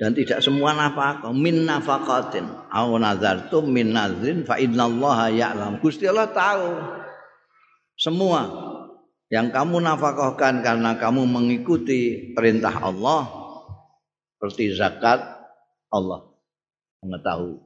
dan 0.00 0.16
tidak 0.16 0.40
semua 0.40 0.72
nafkah. 0.72 1.30
Min 1.32 1.68
nafaqatin 1.68 2.48
au 2.72 2.96
nazartum 2.96 3.68
min 3.68 3.92
nazrin 3.92 4.44
fa 4.48 4.56
innallaha 4.56 5.28
ya'lam. 5.28 5.80
Gusti 5.84 6.08
Allah 6.08 6.32
tahu. 6.32 6.68
Semua 7.96 8.48
yang 9.28 9.52
kamu 9.52 9.84
nafkahkan 9.84 10.64
karena 10.64 10.96
kamu 10.96 11.28
mengikuti 11.28 12.32
perintah 12.32 12.72
Allah 12.82 13.28
seperti 14.36 14.74
zakat 14.74 15.22
Allah 15.92 16.26
mengetahui. 17.04 17.62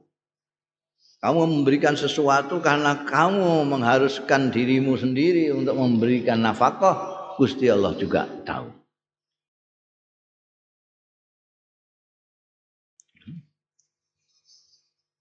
Kamu 1.17 1.49
memberikan 1.49 1.97
sesuatu 1.97 2.61
karena 2.61 3.01
kamu 3.01 3.65
mengharuskan 3.65 4.53
dirimu 4.53 4.93
sendiri 4.93 5.49
untuk 5.49 5.73
memberikan 5.73 6.37
nafkah 6.45 7.17
Gusti 7.41 7.65
Allah 7.73 7.97
juga 7.97 8.29
tahu 8.45 8.76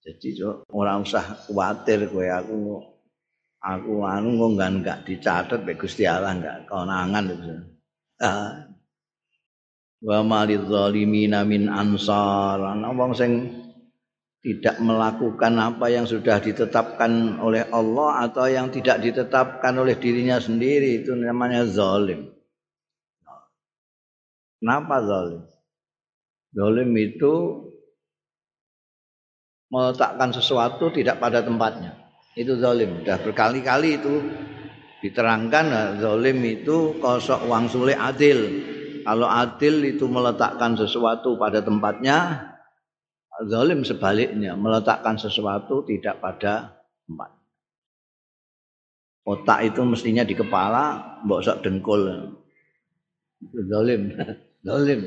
Jadi 0.07 0.39
orang 0.71 1.03
usah 1.03 1.51
khawatir 1.51 2.07
kowe 2.07 2.23
aku 2.23 2.79
aku 3.59 3.93
anu 4.07 4.39
kok 4.39 4.51
enggak 4.55 4.71
enggak 4.71 4.99
dicatat 5.03 5.61
mek 5.67 5.83
Gusti 5.83 6.07
Allah 6.07 6.31
enggak 6.31 6.71
konangan 6.71 7.27
itu. 7.27 7.55
Ah. 8.23 8.71
Wa 9.99 10.23
malidh 10.23 10.71
zalimina 10.71 11.43
min 11.43 11.67
ansar. 11.67 12.63
Ana 12.63 12.95
wong 12.95 13.19
sing 13.19 13.51
tidak 14.47 14.79
melakukan 14.79 15.59
apa 15.59 15.91
yang 15.91 16.07
sudah 16.07 16.39
ditetapkan 16.39 17.43
oleh 17.43 17.67
Allah 17.75 18.31
atau 18.31 18.47
yang 18.47 18.71
tidak 18.71 19.03
ditetapkan 19.03 19.75
oleh 19.75 19.99
dirinya 19.99 20.39
sendiri 20.39 21.03
itu 21.03 21.19
namanya 21.19 21.67
zalim. 21.67 22.31
Kenapa 24.63 25.03
zalim? 25.03 25.43
Zalim 26.55 26.91
itu 26.95 27.66
meletakkan 29.71 30.31
sesuatu 30.31 30.91
tidak 30.95 31.19
pada 31.19 31.43
tempatnya. 31.43 31.95
Itu 32.37 32.61
zalim. 32.61 33.03
Sudah 33.03 33.19
berkali-kali 33.23 33.97
itu 33.97 34.15
diterangkan 35.01 35.65
nah, 35.67 35.89
zalim 35.97 36.39
itu 36.45 36.97
kosok 37.01 37.49
uang 37.49 37.67
sulit 37.73 37.97
adil. 37.97 38.39
Kalau 39.07 39.31
adil 39.31 39.87
itu 39.87 40.05
meletakkan 40.11 40.75
sesuatu 40.75 41.39
pada 41.39 41.63
tempatnya, 41.63 42.51
zalim 43.47 43.87
sebaliknya 43.87 44.59
meletakkan 44.59 45.15
sesuatu 45.17 45.87
tidak 45.87 46.19
pada 46.19 46.83
tempat. 47.07 47.31
Otak 49.27 49.75
itu 49.75 49.83
mestinya 49.83 50.23
di 50.23 50.35
kepala, 50.39 51.19
mbok 51.27 51.43
sok 51.43 51.63
dengkul. 51.67 52.03
Zalim, 53.67 54.15
zalim. 54.67 55.01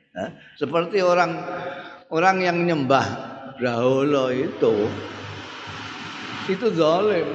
Seperti 0.60 1.02
orang 1.02 1.38
orang 2.10 2.36
yang 2.42 2.56
nyembah 2.66 3.35
Braholo 3.56 4.28
itu 4.32 4.74
itu 6.46 6.66
zalim. 6.76 7.26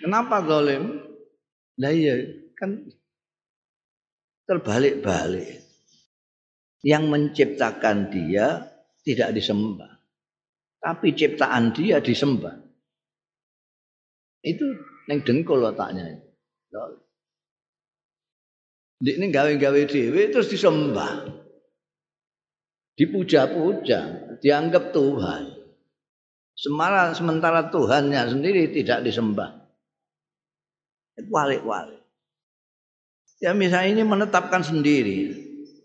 Kenapa 0.00 0.40
zalim? 0.46 1.02
Lah 1.76 1.92
iya 1.92 2.24
kan 2.56 2.88
terbalik-balik. 4.48 5.60
Yang 6.80 7.04
menciptakan 7.12 8.08
dia 8.08 8.64
tidak 9.04 9.36
disembah. 9.36 10.00
Tapi 10.80 11.12
ciptaan 11.12 11.76
dia 11.76 12.00
disembah. 12.00 12.56
Itu 14.40 14.64
yang 15.12 15.20
dengkul 15.20 15.60
letaknya. 15.60 16.24
Ini 19.00 19.26
gawe-gawe 19.28 19.82
dewi 19.84 20.22
terus 20.32 20.48
disembah. 20.48 21.39
Dipuja-puja, 23.00 24.28
dianggap 24.44 24.92
Tuhan. 24.92 25.56
Sementara, 26.52 27.16
sementara 27.16 27.72
Tuhannya 27.72 28.28
sendiri 28.28 28.68
tidak 28.76 29.08
disembah. 29.08 29.56
Walik-walik. 31.16 32.04
Ya 33.40 33.56
misalnya 33.56 33.88
ini 33.96 34.02
menetapkan 34.04 34.60
sendiri. 34.60 35.32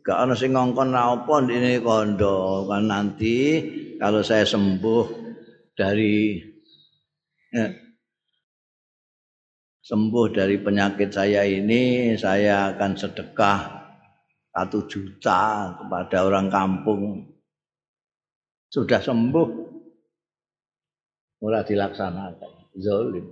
Gak 0.04 0.28
ada 0.28 0.36
sing 0.36 0.52
ngongkon 0.52 0.92
apa 0.92 1.40
ini 1.48 1.80
kondo 1.80 2.68
kan 2.68 2.92
nanti 2.92 3.64
kalau 3.96 4.20
saya 4.22 4.44
sembuh 4.46 5.06
dari 5.74 6.38
ya, 7.50 7.66
sembuh 9.82 10.26
dari 10.30 10.62
penyakit 10.62 11.10
saya 11.10 11.42
ini 11.48 12.14
saya 12.20 12.76
akan 12.76 12.92
sedekah 12.94 13.60
satu 14.56 14.88
juta 14.88 15.76
kepada 15.76 16.24
orang 16.24 16.48
kampung. 16.48 17.28
Sudah 18.72 19.04
sembuh. 19.04 19.50
Mulai 21.44 21.68
dilaksanakan. 21.68 22.52
Zolim 22.80 23.28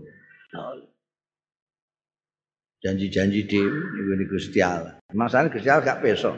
janji-janji 2.83 3.47
di 3.47 3.63
ini 3.63 4.25
Gusti 4.27 4.59
Allah. 4.59 4.99
Masalahnya 5.15 5.55
Gusti 5.55 5.71
Allah 5.71 5.87
gak 5.87 6.03
besok 6.03 6.35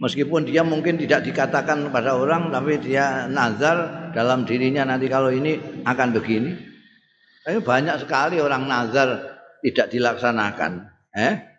meskipun 0.00 0.48
dia 0.48 0.64
mungkin 0.64 0.96
tidak 0.96 1.28
dikatakan 1.28 1.92
pada 1.92 2.16
orang 2.16 2.48
tapi 2.48 2.80
dia 2.80 3.28
nazar 3.28 4.10
dalam 4.16 4.48
dirinya 4.48 4.88
nanti 4.88 5.06
kalau 5.06 5.30
ini 5.30 5.84
akan 5.84 6.08
begini. 6.16 6.52
Tapi 7.40 7.60
banyak 7.64 7.96
sekali 8.04 8.36
orang 8.40 8.68
nazar 8.68 9.40
tidak 9.64 9.92
dilaksanakan. 9.92 10.72
Eh 11.16 11.49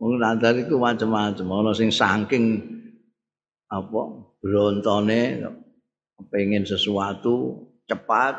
hmm. 0.00 0.18
nazar 0.20 0.54
itu 0.58 0.74
macam-macam 0.78 1.46
ono 1.46 1.70
sing 1.76 1.90
saking 1.90 2.62
apa 3.70 4.02
brontone 4.38 5.44
pengen 6.30 6.64
sesuatu 6.64 7.64
cepat 7.90 8.34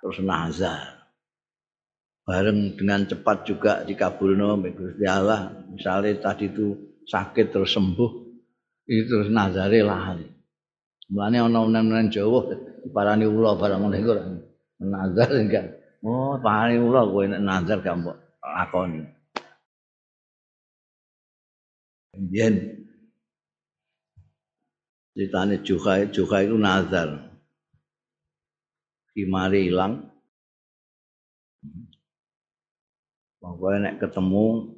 terus 0.00 0.18
nazar. 0.24 1.00
Bareng 2.22 2.78
dengan 2.78 3.02
cepat 3.02 3.42
juga 3.42 3.72
dikabulno 3.82 4.54
Gusti 4.62 5.02
Allah. 5.02 5.50
Misalnya 5.74 6.22
tadi 6.22 6.54
itu 6.54 6.94
sakit 7.02 7.50
terus 7.50 7.74
sembuh 7.74 8.10
itu 8.86 9.06
terus 9.10 9.30
nazare 9.30 9.82
lahan 9.82 10.22
mulane 11.12 11.38
ana 11.38 11.60
unen-unen 11.68 12.08
Jawa 12.08 12.40
diparani 12.82 13.28
ula 13.28 13.52
barang 13.54 13.80
ngene 13.84 13.96
iku 14.00 14.12
nazar 14.82 15.28
enggak. 15.36 15.66
Oh 16.02 16.34
parani 16.40 16.80
ula 16.80 17.06
kowe 17.06 17.22
nek 17.28 17.42
nazar 17.44 17.78
gak 17.84 17.94
mbok 18.00 18.16
lakoni 18.42 19.06
Biyen 22.12 22.84
ceritane 25.16 25.64
Juha 25.64 26.08
Juha 26.12 26.38
itu 26.44 26.56
nazar 26.60 27.32
Kimari 29.12 29.68
hilang 29.68 30.12
Pokoke 33.40 33.76
nek 33.80 33.96
ketemu 34.00 34.76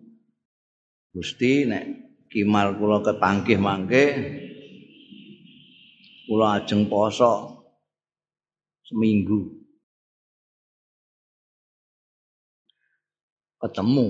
Gusti 1.15 1.67
nek 1.67 1.85
kimal 2.31 2.75
kula 2.79 3.03
ketangkih 3.03 3.59
mangke 3.59 4.05
kula 6.27 6.59
ajeng 6.59 6.91
poso 6.91 7.63
seminggu. 8.89 9.65
Ketemu, 13.63 14.09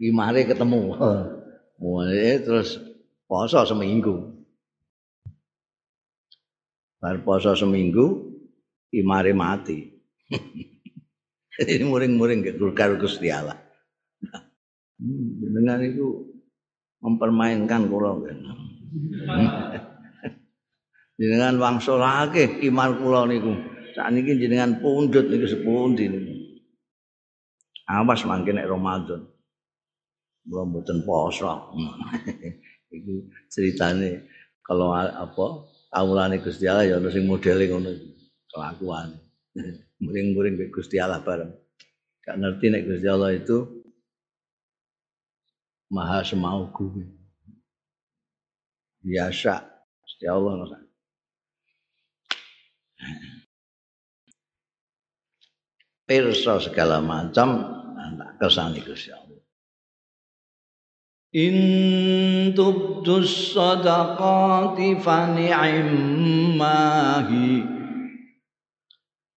kimare 0.00 0.40
ketemu. 0.48 0.82
Mulai 1.84 2.40
terus 2.40 2.80
poso 3.28 3.60
seminggu. 3.68 4.32
Bar 6.96 7.20
poso 7.20 7.52
seminggu, 7.52 8.24
kimare 8.88 9.36
mati. 9.36 9.92
Ini 11.60 11.84
muring-muring 11.84 12.40
ke 12.40 12.56
karo 12.72 12.96
Gusti 12.96 13.28
Allah. 13.28 13.60
dengan 15.04 15.84
itu 15.84 16.32
mempermainkan 17.04 17.92
kula 17.92 18.16
jenengan 21.20 21.60
wangsulake 21.60 22.62
iman 22.70 22.90
kula 22.96 23.28
niku 23.28 23.52
sakniki 23.92 24.40
jenengan 24.40 24.80
pundhut 24.80 25.28
niku 25.28 25.44
sepundi 25.44 26.08
niku 26.08 26.32
awas 27.90 28.24
mangke 28.24 28.54
nek 28.54 28.70
Ramadan 28.70 29.33
kula 30.44 30.62
mboten 30.68 31.02
poso. 31.02 31.72
Iku 32.96 33.26
ceritane 33.50 34.28
kalau 34.62 34.94
apa 34.94 35.66
kawulane 35.90 36.38
Gusti 36.38 36.70
Allah 36.70 36.86
ya 36.86 36.94
ono 37.02 37.10
sing 37.10 37.26
modele 37.26 37.66
ngono 37.68 37.90
kelakuan. 38.52 39.18
Muring-muring 40.04 40.60
Gusti 40.70 41.00
Allah 41.00 41.24
bareng. 41.24 41.52
Gak 42.24 42.36
ngerti 42.38 42.66
nek 42.70 42.84
Gusti 42.86 43.08
Allah 43.08 43.32
itu 43.34 43.84
maha 45.90 46.22
semauku. 46.22 46.92
Biasa. 49.04 49.64
Gusti 50.04 50.24
Allah 50.30 50.84
pirsa 56.04 56.60
segala 56.60 57.00
macam 57.00 57.48
tak 57.96 58.30
kesani 58.36 58.80
Gusti 58.84 59.10
Allah 59.10 59.40
In 61.34 62.54
tubdus 62.54 63.58
sadaqati 63.58 65.02
fa 65.02 65.34
ni'mahi 65.34 66.14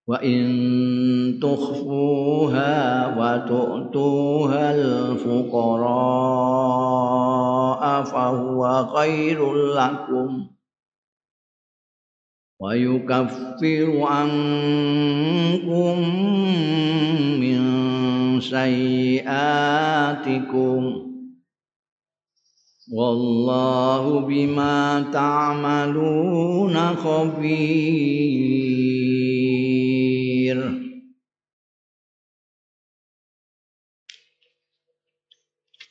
wa 0.06 0.22
in 0.22 1.42
tukhfuha 1.42 3.18
wa 3.18 3.42
tu'tuha 3.50 4.78
al-fuqara 4.78 6.06
fa 8.06 8.26
huwa 8.46 8.94
khairul 8.94 9.74
lakum 9.74 10.54
wa 12.62 12.78
yukaffiru 12.78 14.06
ankum 14.06 15.98
min 17.42 17.62
sayyiatikum 18.38 19.68
wallahu 22.88 24.24
bima 24.28 25.04
ta'maluna 25.12 26.96
khabir. 26.96 27.38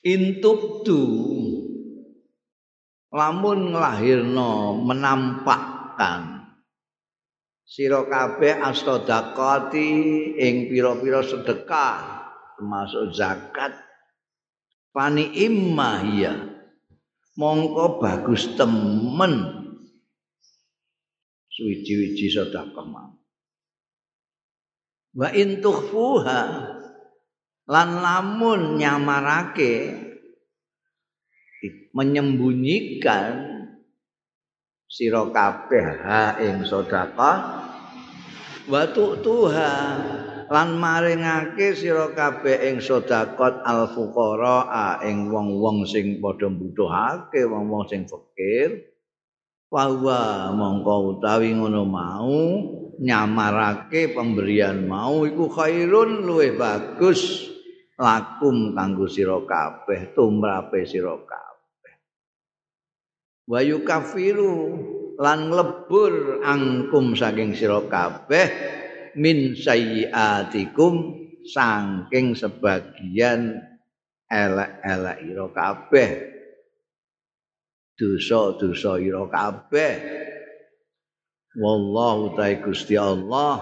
Intubdu 0.06 1.02
lamun 3.10 3.74
nglahirno 3.74 4.78
menampakkan. 4.86 6.46
Sira 7.66 8.06
kabeh 8.06 8.62
astadaqati 8.62 9.90
ing 10.38 10.70
pira-pira 10.70 11.26
sedekah 11.26 12.22
termasuk 12.54 13.10
zakat. 13.10 13.74
Pani 14.94 15.42
immahia 15.42 16.55
mongko 17.36 18.00
bagus 18.00 18.56
temen. 18.56 19.64
Suwi-wiji 21.52 22.28
sedekah 22.28 23.16
wa 25.16 25.28
intukhfuha 25.32 26.40
lan 27.66 27.88
lamun 28.04 28.76
nyamarake 28.76 29.96
menyembunyikan 31.96 33.32
sira 34.84 35.24
kabeh 35.32 35.88
ha 36.04 36.36
ing 36.36 36.68
sedekah 36.68 37.36
wa 38.68 38.82
tuha 38.92 39.72
lan 40.46 40.78
maringake 40.78 41.74
sira 41.74 42.14
kabeh 42.14 42.70
ing 42.70 42.78
sedekah 42.78 43.66
al 43.66 43.90
fuqara 43.90 45.02
ing 45.02 45.30
wong-wong 45.30 45.82
sing 45.82 46.22
padha 46.22 46.46
mbutuhake 46.46 47.42
wong-wong 47.46 47.86
sing 47.90 48.06
fakir. 48.06 48.94
Bahwa 49.66 50.54
mongko 50.54 51.18
utawi 51.18 51.50
ngono 51.50 51.82
mau 51.82 52.38
nyamarake 53.02 54.14
pemberian 54.14 54.86
mau 54.86 55.26
iku 55.26 55.50
khairun 55.50 56.22
luwih 56.22 56.54
bagus. 56.54 57.50
Lakum 57.96 58.76
kanggo 58.76 59.08
sira 59.08 59.40
kabeh 59.42 60.14
tumrape 60.14 60.86
sira 60.86 61.16
kabeh. 61.16 61.94
Wa 63.48 63.64
yukafiru 63.64 64.54
lan 65.16 65.48
nglebur 65.48 66.44
angkum 66.44 67.16
saking 67.16 67.56
sira 67.56 67.80
kabeh 67.88 68.46
min 69.16 69.56
sayyiatikum 69.56 71.24
saking 71.48 72.36
sebagian 72.36 73.64
elek-elek 74.28 75.18
ira 75.24 75.46
kabeh 75.50 76.10
dosa-dosa 77.96 79.00
ira 79.00 79.24
kabeh. 79.26 79.94
Wallahu 81.56 82.36
ta'ala 82.36 82.60
Gusti 82.60 83.00
Allah 83.00 83.56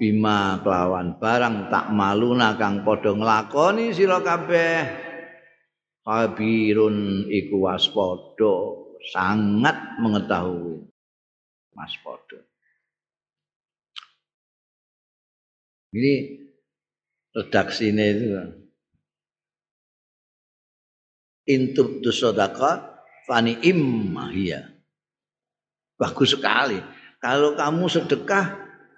bima 0.00 0.64
kelawan 0.64 1.20
barang 1.20 1.68
tak 1.68 1.92
maluna 1.92 2.56
kang 2.56 2.80
padha 2.88 3.12
nglakoni 3.12 3.92
sira 3.92 4.24
kabeh. 4.24 5.04
Kabirun 6.08 7.28
iku 7.28 7.68
waspada 7.68 8.80
sangat 9.12 9.76
mengetahui 10.00 10.88
waspada 11.76 12.47
ini 15.94 16.44
redaksine 17.32 18.04
itu 18.12 18.26
intub 21.48 22.04
tu 22.04 22.12
fani 23.28 23.56
immahia 23.64 24.78
bagus 25.98 26.38
sekali. 26.38 26.78
Kalau 27.18 27.58
kamu 27.58 27.84
sedekah 27.90 28.46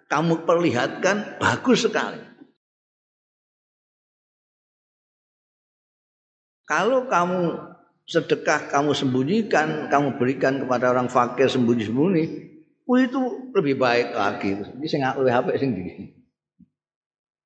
kamu 0.06 0.44
perlihatkan 0.44 1.40
bagus 1.40 1.88
sekali. 1.88 2.20
Kalau 6.68 7.08
kamu 7.10 7.58
sedekah 8.06 8.70
kamu 8.70 8.94
sembunyikan 8.94 9.90
kamu 9.90 10.20
berikan 10.20 10.62
kepada 10.62 10.94
orang 10.94 11.10
fakir 11.10 11.50
sembunyi-sembunyi 11.50 12.24
itu 12.90 13.20
lebih 13.54 13.78
baik 13.78 14.14
lagi. 14.14 14.54
Ini 14.54 14.86
saya 14.86 14.98
nggak 15.10 15.16
lebih 15.18 15.34
apa 15.34 15.50
sing 15.58 15.72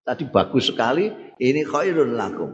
tadi 0.05 0.29
bagus 0.29 0.69
sekali 0.69 1.09
ini 1.41 1.65
khairun 1.65 2.15
lakum. 2.15 2.51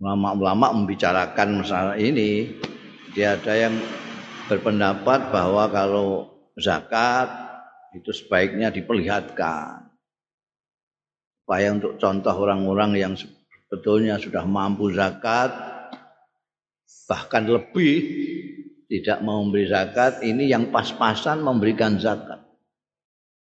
Ulama-ulama 0.00 0.72
membicarakan 0.72 1.60
masalah 1.60 1.96
ini. 2.00 2.56
Dia 3.12 3.36
ada 3.36 3.52
yang 3.52 3.74
berpendapat 4.48 5.28
bahwa 5.28 5.68
kalau 5.68 6.08
zakat 6.56 7.28
itu 7.92 8.08
sebaiknya 8.14 8.72
diperlihatkan. 8.72 9.92
Supaya 11.44 11.74
untuk 11.74 12.00
contoh 12.00 12.32
orang-orang 12.32 12.96
yang 12.96 13.12
sebetulnya 13.18 14.16
sudah 14.16 14.46
mampu 14.46 14.88
zakat 14.94 15.52
bahkan 17.10 17.42
lebih 17.42 17.98
tidak 18.90 19.22
mau 19.22 19.38
memberi 19.46 19.70
zakat 19.70 20.26
ini 20.26 20.50
yang 20.50 20.74
pas-pasan 20.74 21.46
memberikan 21.46 22.02
zakat 22.02 22.42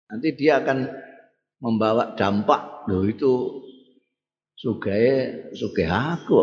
nanti 0.10 0.34
dia 0.34 0.66
akan 0.66 0.90
membawa 1.62 2.18
dampak 2.18 2.86
loh 2.90 3.06
itu 3.06 3.62
sugae 4.56 5.52
sugih 5.54 5.90
aku. 5.90 6.42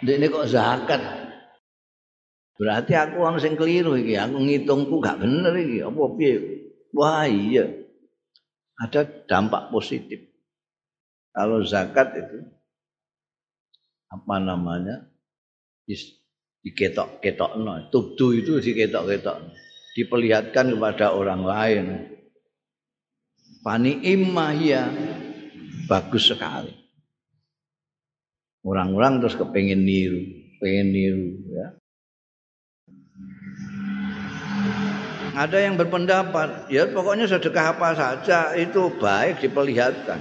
Ini 0.00 0.32
kok 0.32 0.48
zakat. 0.48 1.02
Berarti 2.56 2.92
aku 2.96 3.20
wong 3.20 3.36
sing 3.40 3.56
keliru 3.56 3.96
iki, 3.96 4.16
aku 4.16 4.36
ngitungku 4.40 5.00
gak 5.00 5.20
bener 5.20 5.52
iki. 5.56 5.84
Apa 5.84 6.00
piye? 6.16 6.36
Wah 6.96 7.24
iya. 7.28 7.68
Ada 8.80 9.04
dampak 9.28 9.68
positif. 9.68 10.24
Kalau 11.36 11.60
zakat 11.64 12.16
itu 12.16 12.38
apa 14.08 14.36
namanya? 14.40 15.04
No. 16.60 17.74
Tubdu 17.88 18.36
itu 18.36 18.60
diketok-ketok. 18.60 19.38
Diperlihatkan 19.96 20.76
kepada 20.76 21.16
orang 21.16 21.42
lain. 21.42 21.84
Pani 23.60 24.00
imahia 24.08 24.88
bagus 25.88 26.32
sekali. 26.32 26.72
Orang-orang 28.60 29.24
terus 29.24 29.40
kepengen 29.40 29.88
niru, 29.88 30.20
pengen 30.60 30.88
niru 30.92 31.28
ya. 31.48 31.66
Ada 35.30 35.64
yang 35.64 35.80
berpendapat, 35.80 36.68
ya 36.68 36.84
pokoknya 36.92 37.24
sedekah 37.24 37.72
apa 37.72 37.96
saja 37.96 38.52
itu 38.52 38.92
baik 39.00 39.40
diperlihatkan. 39.40 40.20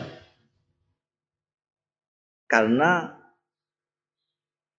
Karena 2.48 3.19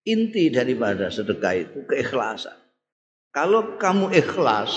inti 0.04 0.48
daripada 0.48 1.12
sedekah 1.12 1.54
itu 1.56 1.78
keikhlasan. 1.88 2.56
Kalau 3.30 3.78
kamu 3.78 4.10
ikhlas, 4.10 4.72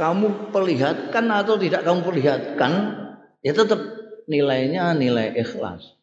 kamu 0.00 0.48
perlihatkan 0.48 1.28
atau 1.28 1.60
tidak 1.60 1.84
kamu 1.84 2.00
perlihatkan, 2.00 2.72
ya 3.44 3.52
tetap 3.52 3.80
nilainya 4.24 4.96
nilai 4.96 5.36
ikhlas. 5.36 5.98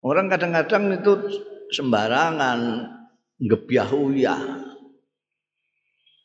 Orang 0.00 0.32
kadang-kadang 0.32 1.00
itu 1.00 1.12
sembarangan 1.72 2.60
ya. 4.16 4.36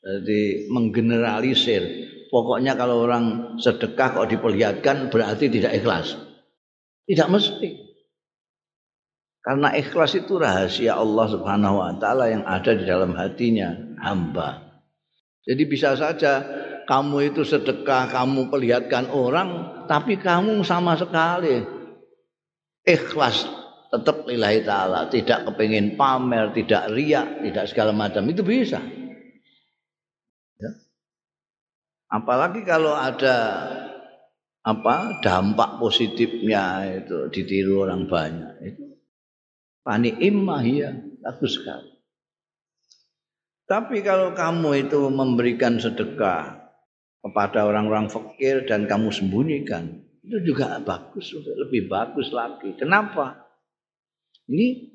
Jadi 0.06 0.70
menggeneralisir. 0.70 1.84
Pokoknya 2.30 2.76
kalau 2.76 3.08
orang 3.08 3.56
sedekah 3.58 4.20
kok 4.20 4.28
diperlihatkan 4.28 5.08
berarti 5.08 5.48
tidak 5.48 5.80
ikhlas. 5.80 6.20
Tidak 7.08 7.28
mesti. 7.32 7.85
Karena 9.46 9.78
ikhlas 9.78 10.18
itu 10.18 10.42
rahasia 10.42 10.98
Allah 10.98 11.30
Subhanahu 11.30 11.78
wa 11.78 11.94
taala 12.02 12.34
yang 12.34 12.42
ada 12.50 12.74
di 12.74 12.82
dalam 12.82 13.14
hatinya 13.14 13.78
hamba. 14.02 14.82
Jadi 15.46 15.64
bisa 15.70 15.94
saja 15.94 16.42
kamu 16.90 17.30
itu 17.30 17.46
sedekah, 17.46 18.10
kamu 18.10 18.50
perlihatkan 18.50 19.14
orang, 19.14 19.86
tapi 19.86 20.18
kamu 20.18 20.66
sama 20.66 20.98
sekali 20.98 21.62
ikhlas 22.82 23.46
tetap 23.94 24.26
lillahi 24.26 24.66
ta'ala. 24.66 25.14
Tidak 25.14 25.46
kepingin 25.46 25.94
pamer, 25.94 26.50
tidak 26.58 26.90
riak, 26.90 27.46
tidak 27.46 27.66
segala 27.70 27.94
macam. 27.94 28.26
Itu 28.26 28.42
bisa. 28.42 28.82
Ya. 30.58 30.72
Apalagi 32.10 32.66
kalau 32.66 32.98
ada 32.98 33.38
apa 34.66 35.22
dampak 35.22 35.78
positifnya 35.78 36.90
itu 36.98 37.30
ditiru 37.30 37.86
orang 37.86 38.10
banyak 38.10 38.54
itu 38.66 38.95
panik 39.86 40.18
imah 40.18 40.66
ya 40.66 40.92
bagus 41.22 41.62
sekali. 41.62 41.94
Tapi 43.66 44.02
kalau 44.02 44.34
kamu 44.34 44.90
itu 44.90 45.10
memberikan 45.10 45.78
sedekah 45.78 46.74
kepada 47.22 47.66
orang-orang 47.66 48.10
fakir 48.10 48.66
dan 48.66 48.86
kamu 48.86 49.10
sembunyikan 49.10 50.06
itu 50.26 50.54
juga 50.54 50.82
bagus 50.82 51.34
lebih 51.38 51.86
bagus 51.86 52.34
lagi. 52.34 52.74
Kenapa? 52.78 53.46
Ini 54.50 54.94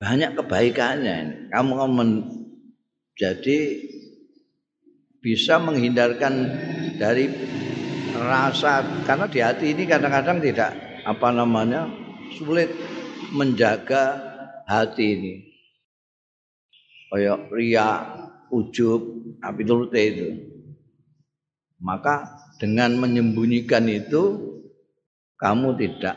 banyak 0.00 0.36
kebaikannya 0.36 1.48
kamu 1.48 1.72
menjadi 1.92 3.58
bisa 5.24 5.56
menghindarkan 5.56 6.34
dari 7.00 7.32
rasa 8.12 8.84
karena 9.08 9.26
di 9.28 9.40
hati 9.40 9.72
ini 9.72 9.88
kadang-kadang 9.88 10.44
tidak 10.44 10.76
apa 11.08 11.28
namanya 11.32 11.88
sulit 12.36 12.68
menjaga 13.34 14.22
hati 14.64 15.04
ini 15.18 15.34
kayak 17.10 17.50
ria 17.54 17.88
ujub 18.50 19.02
tapi 19.38 19.60
turute 19.62 20.00
itu. 20.02 20.28
Maka 21.82 22.40
dengan 22.56 22.96
menyembunyikan 22.96 23.84
itu 23.90 24.54
kamu 25.36 25.76
tidak 25.76 26.16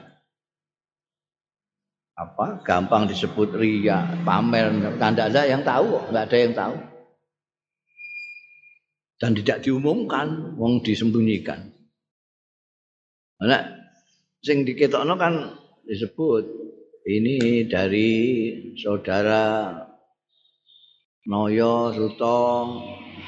apa 2.17 2.65
gampang 2.65 3.05
disebut 3.05 3.53
ria, 3.53 4.09
pamer, 4.25 4.73
tanda 4.97 5.29
ada 5.29 5.45
yang 5.45 5.61
tahu, 5.61 6.09
nggak 6.09 6.25
ada 6.25 6.37
yang 6.37 6.53
tahu. 6.57 6.75
Dan 9.17 9.33
tidak 9.37 9.65
diumumkan, 9.65 10.57
wong 10.57 10.81
disembunyikan. 10.81 11.73
Nah, 13.41 13.65
sing 14.41 14.65
diketokno 14.65 15.13
kan 15.17 15.57
disebut 15.85 16.45
ini 17.07 17.63
dari 17.71 18.11
saudara 18.75 19.71
Noyo 21.27 21.95
Suto 21.95 22.39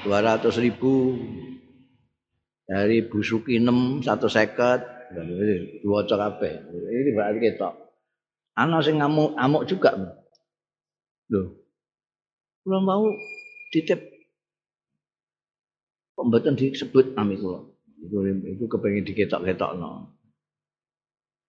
200 0.03 0.63
ribu 0.63 1.15
dari 2.67 3.07
Bu 3.07 3.23
Suki 3.23 3.55
6 3.59 4.03
satu 4.03 4.27
seket 4.27 4.99
Diwaca 5.81 6.15
kabeh. 6.15 6.53
Ini 6.69 7.09
berarti 7.17 7.39
ketok. 7.41 7.73
Ana 8.53 8.77
sing 8.83 9.01
ngamuk 9.01 9.33
amuk 9.33 9.65
juga. 9.65 9.97
Loh. 11.33 11.47
Kula 12.61 12.77
mau 12.83 13.09
titip 13.73 13.97
pembeton 16.13 16.53
disebut 16.53 17.17
nami 17.17 17.41
kula. 17.41 17.65
Itu, 18.05 18.21
itu 18.21 18.63
kepengen 18.69 19.07
diketok-ketokno. 19.07 20.18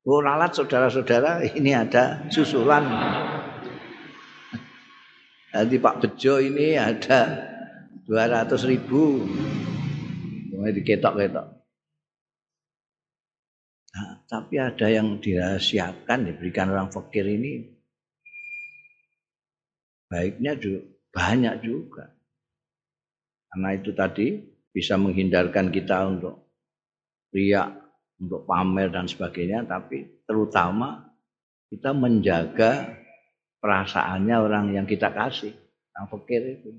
Oh, 0.01 0.24
ralat 0.24 0.57
saudara-saudara, 0.57 1.44
ini 1.44 1.76
ada 1.76 2.24
susulan. 2.32 2.88
Nanti 5.53 5.76
Pak 5.76 6.01
Bejo 6.01 6.40
ini 6.40 6.72
ada 6.80 7.36
200 8.09 8.64
ribu. 8.64 9.28
Mulai 10.57 10.72
diketok-ketok. 10.72 11.46
Nah, 13.90 14.12
tapi 14.24 14.57
ada 14.57 14.86
yang 14.88 15.20
dirahasiakan, 15.20 16.32
diberikan 16.32 16.72
orang 16.72 16.88
fakir 16.88 17.28
ini. 17.28 17.68
Baiknya 20.09 20.57
juga, 20.57 20.80
banyak 21.12 21.55
juga. 21.61 22.09
Karena 23.53 23.68
itu 23.76 23.92
tadi 23.92 24.38
bisa 24.72 24.96
menghindarkan 24.96 25.68
kita 25.68 26.09
untuk 26.09 26.48
riak, 27.34 27.89
untuk 28.21 28.45
pamer 28.45 28.93
dan 28.93 29.09
sebagainya, 29.09 29.64
tapi 29.64 30.23
terutama 30.29 31.09
kita 31.73 31.97
menjaga 31.97 33.01
perasaannya 33.64 34.37
orang 34.37 34.64
yang 34.77 34.85
kita 34.85 35.09
kasih, 35.09 35.57
yang 35.97 36.07
fakir 36.12 36.61
itu. 36.61 36.71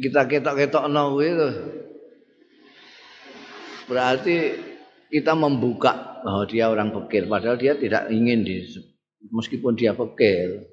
Kita 0.00 0.24
ketok-ketok 0.24 0.86
no 0.88 1.18
itu 1.18 1.50
berarti 3.90 4.54
kita 5.10 5.34
membuka 5.34 6.22
bahwa 6.22 6.46
dia 6.46 6.70
orang 6.70 6.94
fakir, 6.94 7.26
padahal 7.26 7.58
dia 7.58 7.74
tidak 7.76 8.08
ingin 8.08 8.46
di 8.46 8.64
meskipun 9.28 9.76
dia 9.76 9.92
fakir, 9.92 10.64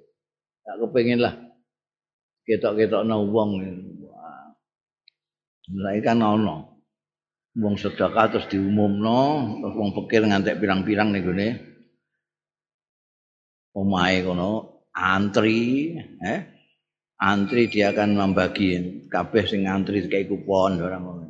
tak 0.63 0.75
kepengen 0.79 1.19
lah 1.25 1.35
ketok-ketok 2.47 3.03
no 3.03 3.27
wong. 3.27 3.59
Sebenarnya 5.67 5.99
kan 5.99 6.23
ono 6.23 6.76
wong 7.57 7.75
sedekah 7.75 8.29
terus 8.29 8.45
diumumno, 8.47 9.57
terus 9.65 9.73
wong 9.73 9.91
fakir 9.97 10.21
ngantek 10.29 10.61
pirang-pirang 10.61 11.09
nih 11.09 11.23
gini. 11.25 11.49
Omahe 13.73 14.25
kono 14.25 14.81
antri, 14.93 15.93
eh? 16.21 16.39
Antri 17.17 17.65
dia 17.65 17.89
akan 17.97 18.13
membagi 18.13 19.01
kabeh 19.09 19.43
sing 19.49 19.65
antri 19.65 20.05
kayak 20.05 20.29
kupon 20.29 20.77
orang 20.77 21.01
ngono. 21.01 21.27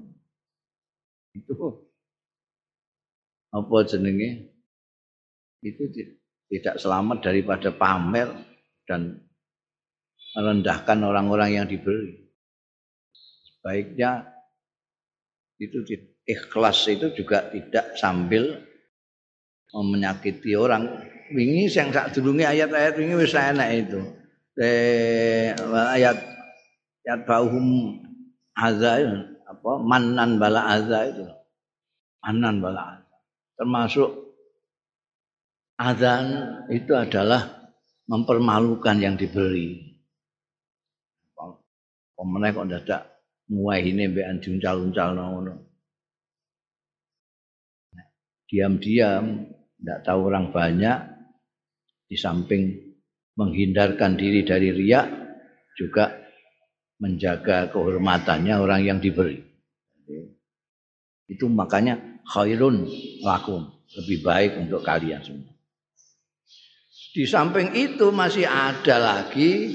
Itu 1.31 1.55
apa 3.55 3.75
jenenge? 3.87 4.51
Itu 5.63 5.87
tidak 6.51 6.75
selamat 6.75 7.23
daripada 7.23 7.71
pamer 7.71 8.27
dan 8.83 9.23
merendahkan 10.35 10.99
orang-orang 11.07 11.55
yang 11.55 11.67
diberi. 11.71 12.27
Baiknya 13.63 14.27
itu 15.59 15.81
ikhlas 16.27 16.85
itu 16.91 17.09
juga 17.15 17.47
tidak 17.49 17.95
sambil 17.95 18.61
menyakiti 19.71 20.53
orang. 20.53 20.85
Wingi 21.31 21.67
yang 21.67 21.91
sak 21.91 22.15
durunge 22.15 22.47
ayat-ayat 22.47 22.95
wingi 22.95 23.15
wis 23.19 23.35
enak 23.35 23.69
itu. 23.87 23.99
Eh, 24.59 25.51
ayat 25.71 26.17
ayat 27.03 27.19
bauhum 27.27 27.99
azza 28.55 28.99
apa 29.43 29.71
manan 29.83 30.39
bala 30.39 30.71
azza 30.71 30.99
itu. 31.07 31.25
Manan 32.23 32.63
bala 32.63 32.81
azza. 32.95 33.15
Termasuk 33.59 34.09
azan 35.79 36.25
itu 36.71 36.95
adalah 36.95 37.71
mempermalukan 38.07 38.97
yang 39.03 39.19
diberi. 39.19 39.83
Pemenang 42.17 42.49
kok 42.49 42.67
dadak 42.73 43.01
muai 43.45 43.93
ini 43.93 44.09
mbek 44.09 44.41
uncal-uncal 44.41 45.13
ngono. 45.13 45.66
Diam-diam, 48.47 49.43
tidak 49.77 49.99
tahu 50.07 50.19
orang 50.31 50.55
banyak, 50.55 50.99
di 52.07 52.15
samping 52.15 52.95
menghindarkan 53.35 54.15
diri 54.15 54.47
dari 54.47 54.71
riak, 54.71 55.07
juga 55.75 56.15
menjaga 56.97 57.69
kehormatannya 57.69 58.55
orang 58.57 58.81
yang 58.87 58.99
diberi. 59.03 59.37
Itu 61.27 61.51
makanya 61.51 62.23
khairun 62.23 62.87
lakum, 63.21 63.67
lebih 63.99 64.23
baik 64.23 64.51
untuk 64.63 64.81
kalian 64.81 65.21
semua. 65.21 65.53
Di 67.13 67.25
samping 67.25 67.75
itu 67.75 68.09
masih 68.13 68.47
ada 68.47 68.97
lagi 68.97 69.73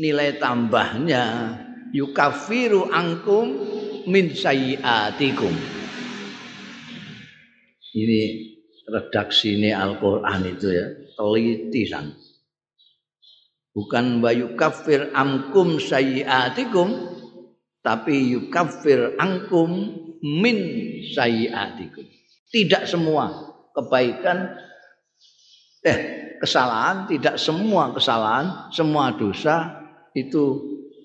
nilai 0.00 0.40
tambahnya 0.40 1.56
yukafiru 1.92 2.88
angkum 2.88 3.52
min 4.08 4.32
sayiatikum. 4.32 5.79
Ini 7.90 8.20
redaksi 8.86 9.58
ini 9.58 9.70
Al-Quran 9.74 10.40
itu 10.46 10.68
ya, 10.70 10.86
teliti 11.14 11.82
san. 11.86 12.14
Bukan 13.70 14.18
wa 14.22 14.34
yukafir 14.34 15.14
angkum 15.14 15.78
sayiatikum, 15.78 16.90
tapi 17.82 18.34
yukafir 18.34 19.14
angkum 19.18 19.94
min 20.22 20.58
sayiatikum. 21.14 22.06
Tidak 22.50 22.82
semua 22.86 23.30
kebaikan, 23.74 24.58
eh 25.86 25.98
kesalahan, 26.42 27.06
tidak 27.06 27.38
semua 27.38 27.94
kesalahan, 27.94 28.74
semua 28.74 29.14
dosa 29.14 29.86
itu 30.18 30.58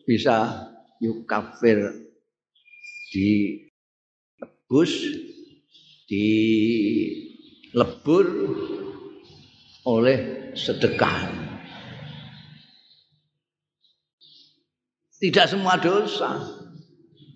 bisa 0.10 0.70
yukafir 0.98 2.10
di 3.14 3.62
tebus 4.42 4.92
di 6.06 6.30
lebur 7.74 8.26
oleh 9.90 10.52
sedekah. 10.54 11.46
Tidak 15.20 15.46
semua 15.50 15.76
dosa. 15.82 16.62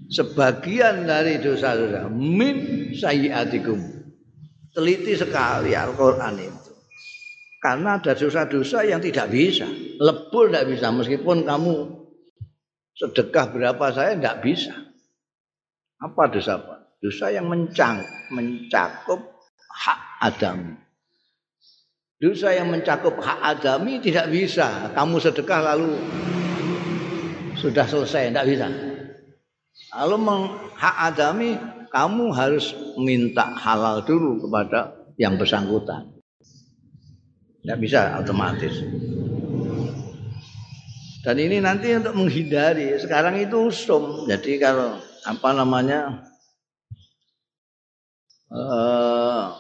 Sebagian 0.10 1.06
dari 1.06 1.38
dosa-dosa 1.38 2.10
min 2.10 2.90
sayiatikum. 2.98 3.78
Teliti 4.74 5.14
sekali 5.14 5.78
Al-Qur'an 5.78 6.34
itu. 6.38 6.74
Karena 7.62 8.02
ada 8.02 8.18
dosa-dosa 8.18 8.88
yang 8.88 9.04
tidak 9.04 9.30
bisa. 9.30 9.70
Lebur 10.02 10.50
tidak 10.50 10.66
bisa 10.74 10.90
meskipun 10.90 11.46
kamu 11.46 11.76
sedekah 12.98 13.54
berapa 13.54 13.86
saya 13.94 14.18
tidak 14.18 14.42
bisa. 14.42 14.74
Apa 16.00 16.32
dosa 16.32 16.58
apa? 16.58 16.79
Dosa 17.00 17.32
yang 17.32 17.48
mencang, 17.48 18.04
mencakup 18.36 19.24
hak 19.72 20.00
Adam. 20.20 20.76
Dosa 22.20 22.52
yang 22.52 22.68
mencakup 22.68 23.16
hak 23.24 23.40
adami 23.56 24.04
tidak 24.04 24.28
bisa. 24.28 24.92
Kamu 24.92 25.24
sedekah 25.24 25.64
lalu 25.64 25.96
sudah 27.56 27.88
selesai, 27.88 28.36
tidak 28.36 28.48
bisa. 28.52 28.68
Lalu 29.96 30.16
hak 30.76 30.96
adami 31.16 31.56
kamu 31.88 32.36
harus 32.36 32.76
minta 33.00 33.56
halal 33.56 34.04
dulu 34.04 34.44
kepada 34.44 34.92
yang 35.16 35.40
bersangkutan. 35.40 36.20
Tidak 37.64 37.80
bisa 37.80 38.20
otomatis. 38.20 38.76
Dan 41.24 41.36
ini 41.40 41.64
nanti 41.64 41.96
untuk 41.96 42.20
menghindari. 42.20 43.00
Sekarang 43.00 43.40
itu 43.40 43.72
sum. 43.72 44.28
Jadi 44.28 44.60
kalau 44.60 45.00
apa 45.24 45.50
namanya 45.56 46.28
uh, 48.54 49.58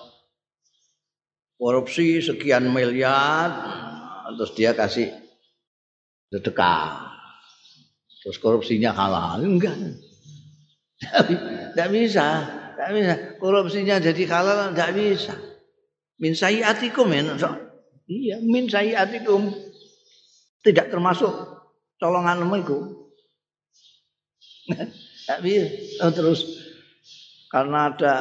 korupsi 1.57 2.21
sekian 2.21 2.69
miliar, 2.69 3.49
terus 4.37 4.51
dia 4.53 4.73
kasih 4.77 5.13
sedekah. 6.29 7.09
Terus 8.19 8.37
korupsinya 8.37 8.91
halal. 8.91 9.41
Enggak. 9.41 9.75
Tidak 10.99 11.89
bisa. 11.89 12.27
Tidak 12.75 12.89
bisa. 12.91 13.13
Korupsinya 13.39 13.95
jadi 14.03 14.23
halal 14.27 14.75
tidak 14.75 14.91
bisa. 14.93 15.33
Min 16.19 16.35
sayiatikum 16.35 17.07
ya. 17.15 17.23
Iya, 18.09 18.43
min 18.43 18.67
sayiatikum 18.67 19.53
tidak 20.65 20.91
termasuk 20.91 21.31
colonganmu 22.01 22.55
itu. 22.59 22.77
Tapi 25.29 25.51
terus 26.13 26.43
karena 27.49 27.93
ada 27.93 28.15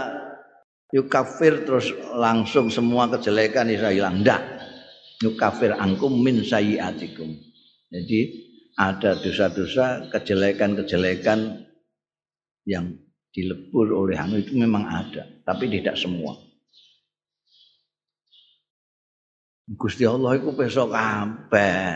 yukafir 0.93 1.69
terus 1.69 1.93
langsung 2.17 2.73
semua 2.73 3.09
kejelekan 3.13 3.69
bisa 3.69 3.93
hilang. 3.93 4.25
Tidak. 4.25 4.43
Yukafir 5.25 5.75
angkum 5.75 6.15
min 6.23 6.47
sayiatikum. 6.47 7.35
Jadi 7.89 8.21
ada 8.79 9.19
dosa-dosa, 9.19 10.07
kejelekan-kejelekan 10.15 11.67
yang 12.69 12.95
dilebur 13.35 13.91
oleh 13.91 14.15
anu 14.15 14.39
itu 14.39 14.55
memang 14.55 14.87
ada. 14.87 15.27
tapi 15.43 15.65
tidak 15.73 15.97
semua. 15.97 16.37
Gusti 19.69 20.05
Allah 20.05 20.37
itu 20.37 20.53
besok 20.53 20.93
kabeh. 20.93 21.93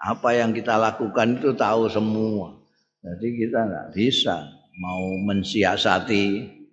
Apa 0.00 0.36
yang 0.36 0.56
kita 0.56 0.76
lakukan 0.80 1.40
itu 1.40 1.52
tahu 1.56 1.88
semua. 1.92 2.56
Jadi 3.04 3.28
kita 3.36 3.68
nggak 3.68 3.88
bisa 3.92 4.48
mau 4.80 5.04
mensiasati 5.28 6.63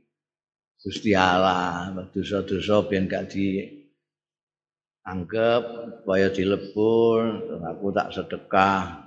Gusti 0.82 1.14
Allah, 1.14 1.94
dosa-dosa 2.10 2.90
biar 2.90 3.06
gak 3.06 3.38
dianggap 3.38 5.62
supaya 6.02 6.34
dilebur, 6.34 7.22
aku 7.62 7.94
tak 7.94 8.10
sedekah. 8.10 9.06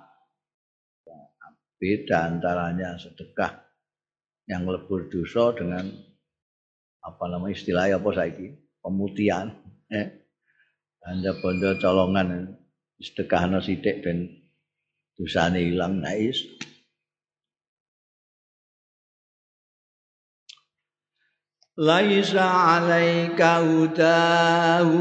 Beda 1.75 2.31
antaranya 2.31 2.95
sedekah 2.95 3.59
yang 4.47 4.70
lebur 4.70 5.11
dosa 5.11 5.51
dengan 5.59 5.91
apa 7.03 7.25
nama 7.27 7.51
istilahnya 7.51 7.99
apa 7.99 8.14
saiki? 8.14 8.55
Pemutihan 8.79 9.51
eh 9.91 10.22
anda 11.05 11.37
bondo 11.37 11.77
colongan 11.77 12.57
sedekah 12.97 13.61
sithik 13.61 14.01
ben 14.01 14.25
dosane 15.18 15.61
ilang 15.61 16.01
nais 16.01 16.41
ليس 21.79 22.37
عليك 22.37 23.43
هداهم 23.43 24.95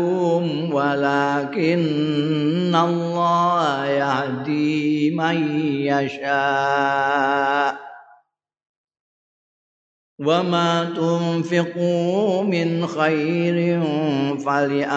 ولكن 0.74 2.76
الله 2.76 3.86
يهدي 3.86 5.16
من 5.16 5.62
يشاء. 5.86 7.80
وما 10.20 10.84
تنفقوا 10.84 12.44
من 12.44 12.88
خير 12.88 13.82
فلأنفسكم. 14.38 14.94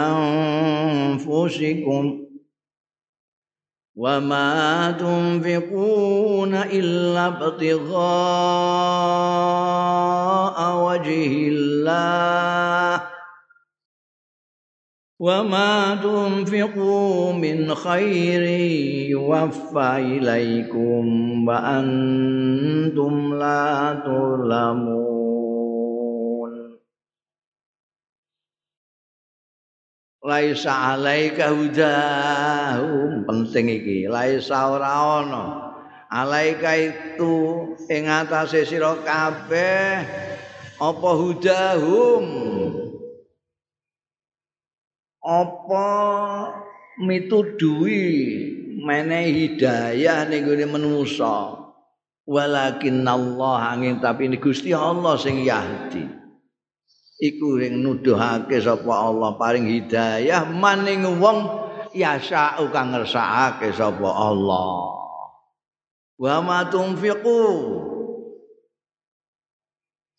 وما 3.96 4.90
تنفقون 4.90 6.54
إلا 6.54 7.26
ابتغاء 7.26 7.96
وجه 10.84 11.48
الله 11.48 13.02
وما 15.20 15.94
تنفقوا 15.94 17.32
من 17.32 17.74
خير 17.74 18.42
يوفى 19.10 19.96
إليكم 19.96 21.04
وأنتم 21.48 23.34
لا 23.34 24.02
تظلمون 24.06 25.15
laisa 30.26 30.98
alaika 30.98 31.54
hudahum 31.54 33.22
penting 33.22 33.70
iki 33.70 34.10
laisa 34.10 34.74
ora 34.74 35.22
ana 35.22 35.44
alaika 36.10 36.74
itu 36.74 37.34
ing 37.86 38.10
atase 38.10 38.66
sira 38.66 38.98
kabeh 39.06 40.02
apa 40.82 41.10
hudahum 41.14 42.24
apa 45.22 45.88
mitudui 46.98 48.10
mene 48.82 49.30
hidayah 49.30 50.26
ning 50.26 50.42
gone 50.42 50.66
walakin 52.26 53.06
Allah 53.06 53.78
angin 53.78 54.02
tapi 54.02 54.26
ini 54.26 54.42
Gusti 54.42 54.74
Allah 54.74 55.14
sing 55.14 55.46
yahdi 55.46 56.25
iku 57.16 57.56
ing 57.60 57.80
nuduhake 57.80 58.60
sapa 58.60 58.92
Allah 58.92 59.36
paring 59.40 59.64
hidayah 59.64 60.44
maning 60.52 61.04
wong 61.16 61.48
yasa'u 61.96 62.68
kang 62.68 62.92
ngersakake 62.92 63.72
sapa 63.72 64.08
Allah. 64.08 64.68
Wa 66.16 66.40
ma 66.44 66.68
tunfiqu. 66.68 67.44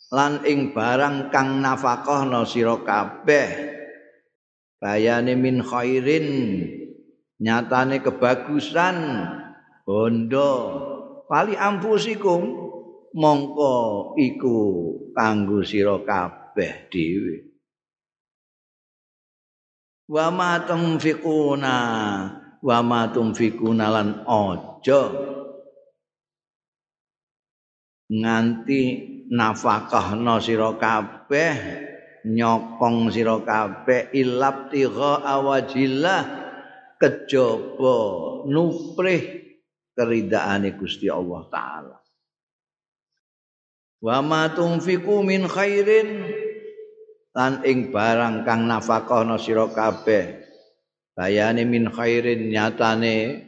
Lan 0.08 0.48
ing 0.48 0.72
barang 0.72 1.30
kang 1.36 1.60
nafakahna 1.60 2.48
sira 2.48 2.80
kabeh 2.80 3.76
bayane 4.80 5.36
min 5.36 5.60
khairin 5.60 6.28
nyatane 7.44 8.00
kebagusan 8.00 8.98
bondo. 9.84 10.54
Pali 11.28 11.60
ampusikum 11.60 12.40
mongko 13.12 14.16
iku 14.16 14.56
kanggo 15.12 15.60
sira 15.60 16.00
kabeh 16.08 16.47
kabeh 16.58 16.90
dhewe. 16.90 17.38
Wa 20.10 20.34
ma 20.34 20.58
tunfiquna 20.66 21.76
wa 22.66 22.78
ma 22.82 23.02
tunfiquna 23.14 23.86
lan 23.94 24.26
aja 24.26 25.04
nganti 28.10 28.82
nafakahna 29.30 30.42
sira 30.42 30.74
kabeh 30.82 31.56
nyokong 32.26 33.14
sira 33.14 33.38
kabeh 33.46 34.10
ilab 34.18 34.74
tigha 34.74 35.22
awajillah 35.22 36.22
kejaba 36.98 37.98
nuprih 38.50 39.54
keridaane 39.94 40.74
Gusti 40.74 41.12
Allah 41.12 41.46
taala. 41.54 41.98
Wa 44.02 44.24
ma 44.24 44.48
tunfiqu 44.50 45.20
min 45.22 45.52
khairin 45.52 46.47
lan 47.38 47.62
ing 47.62 47.94
barang 47.94 48.42
kang 48.42 48.66
nafakahna 48.66 49.38
sira 49.38 49.70
kabeh 49.70 50.42
bayane 51.14 51.70
min 51.70 51.94
khairin 51.94 52.50
nyatane 52.50 53.48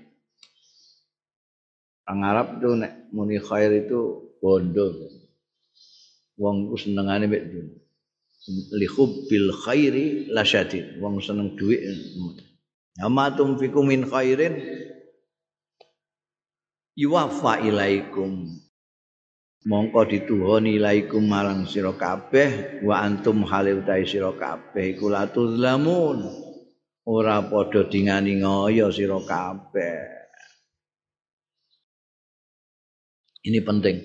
Ang 2.09 2.25
Arab 2.25 2.57
tuh 2.57 2.73
nek 2.73 3.13
muni 3.13 3.37
khair 3.37 3.69
itu 3.85 4.33
bondo. 4.41 4.89
Wong 6.41 6.73
senengane 6.73 7.29
mek 7.29 7.43
dunya. 7.45 7.77
Li 8.73 8.87
hubbil 8.89 9.53
khairi 9.53 10.25
lasyadid. 10.33 10.97
Wong 10.97 11.21
seneng 11.21 11.53
dhuwit. 11.53 11.85
Ama 13.05 13.29
tumfiku 13.37 13.85
min 13.85 14.09
khairin 14.09 14.57
yuwaffa 16.97 17.61
ilaikum 17.61 18.57
mongko 19.67 20.07
dituhoni 20.07 20.79
laikum 20.79 21.27
marang 21.27 21.67
sira 21.67 21.91
kabeh 21.95 22.79
wa 22.85 23.03
antum 23.03 23.43
halil 23.43 23.83
ta 23.83 23.99
sira 24.05 24.31
kabeh 24.31 24.95
iku 24.95 25.11
latuzlamun 25.11 26.23
ora 27.03 27.43
padha 27.43 27.87
dingani 27.89 28.39
ngoyo 28.39 28.93
sira 28.93 29.19
kabeh. 29.19 30.19
Ini 33.39 33.59
penting. 33.63 33.97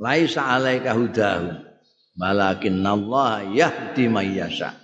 Laisa 0.00 0.48
alaika 0.48 0.96
hudahu 0.96 1.52
malakin 2.18 2.82
Allah 2.82 3.46
yahdi 3.46 4.10
mayyasha 4.10 4.82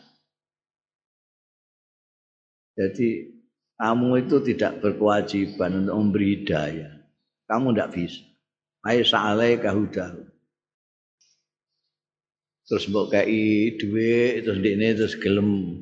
jadi 2.79 3.35
kamu 3.75 4.23
itu 4.23 4.37
tidak 4.55 4.79
berkewajiban 4.79 5.83
untuk 5.83 5.99
memberi 5.99 6.27
hidayah. 6.39 6.95
Kamu 7.51 7.75
tidak 7.75 7.91
bisa 7.99 8.23
laisa 8.85 9.19
alaika 9.35 9.75
hudahu 9.75 10.29
terus 12.69 12.85
mbok 12.93 13.17
kei 13.17 13.81
dhuwit 13.81 14.45
terus 14.45 14.61
ndekne 14.61 14.93
terus 14.93 15.17
gelem. 15.17 15.81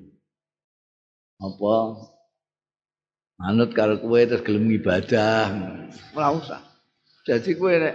Apa? 1.42 1.76
Manut 3.42 3.74
karo 3.74 3.98
kowe 3.98 4.22
terus 4.22 4.46
gelem 4.46 4.70
ibadah 4.70 5.50
ora 6.14 6.30
usah. 6.30 6.62
Jadi 7.26 7.58
kowe 7.58 7.74
nek 7.74 7.94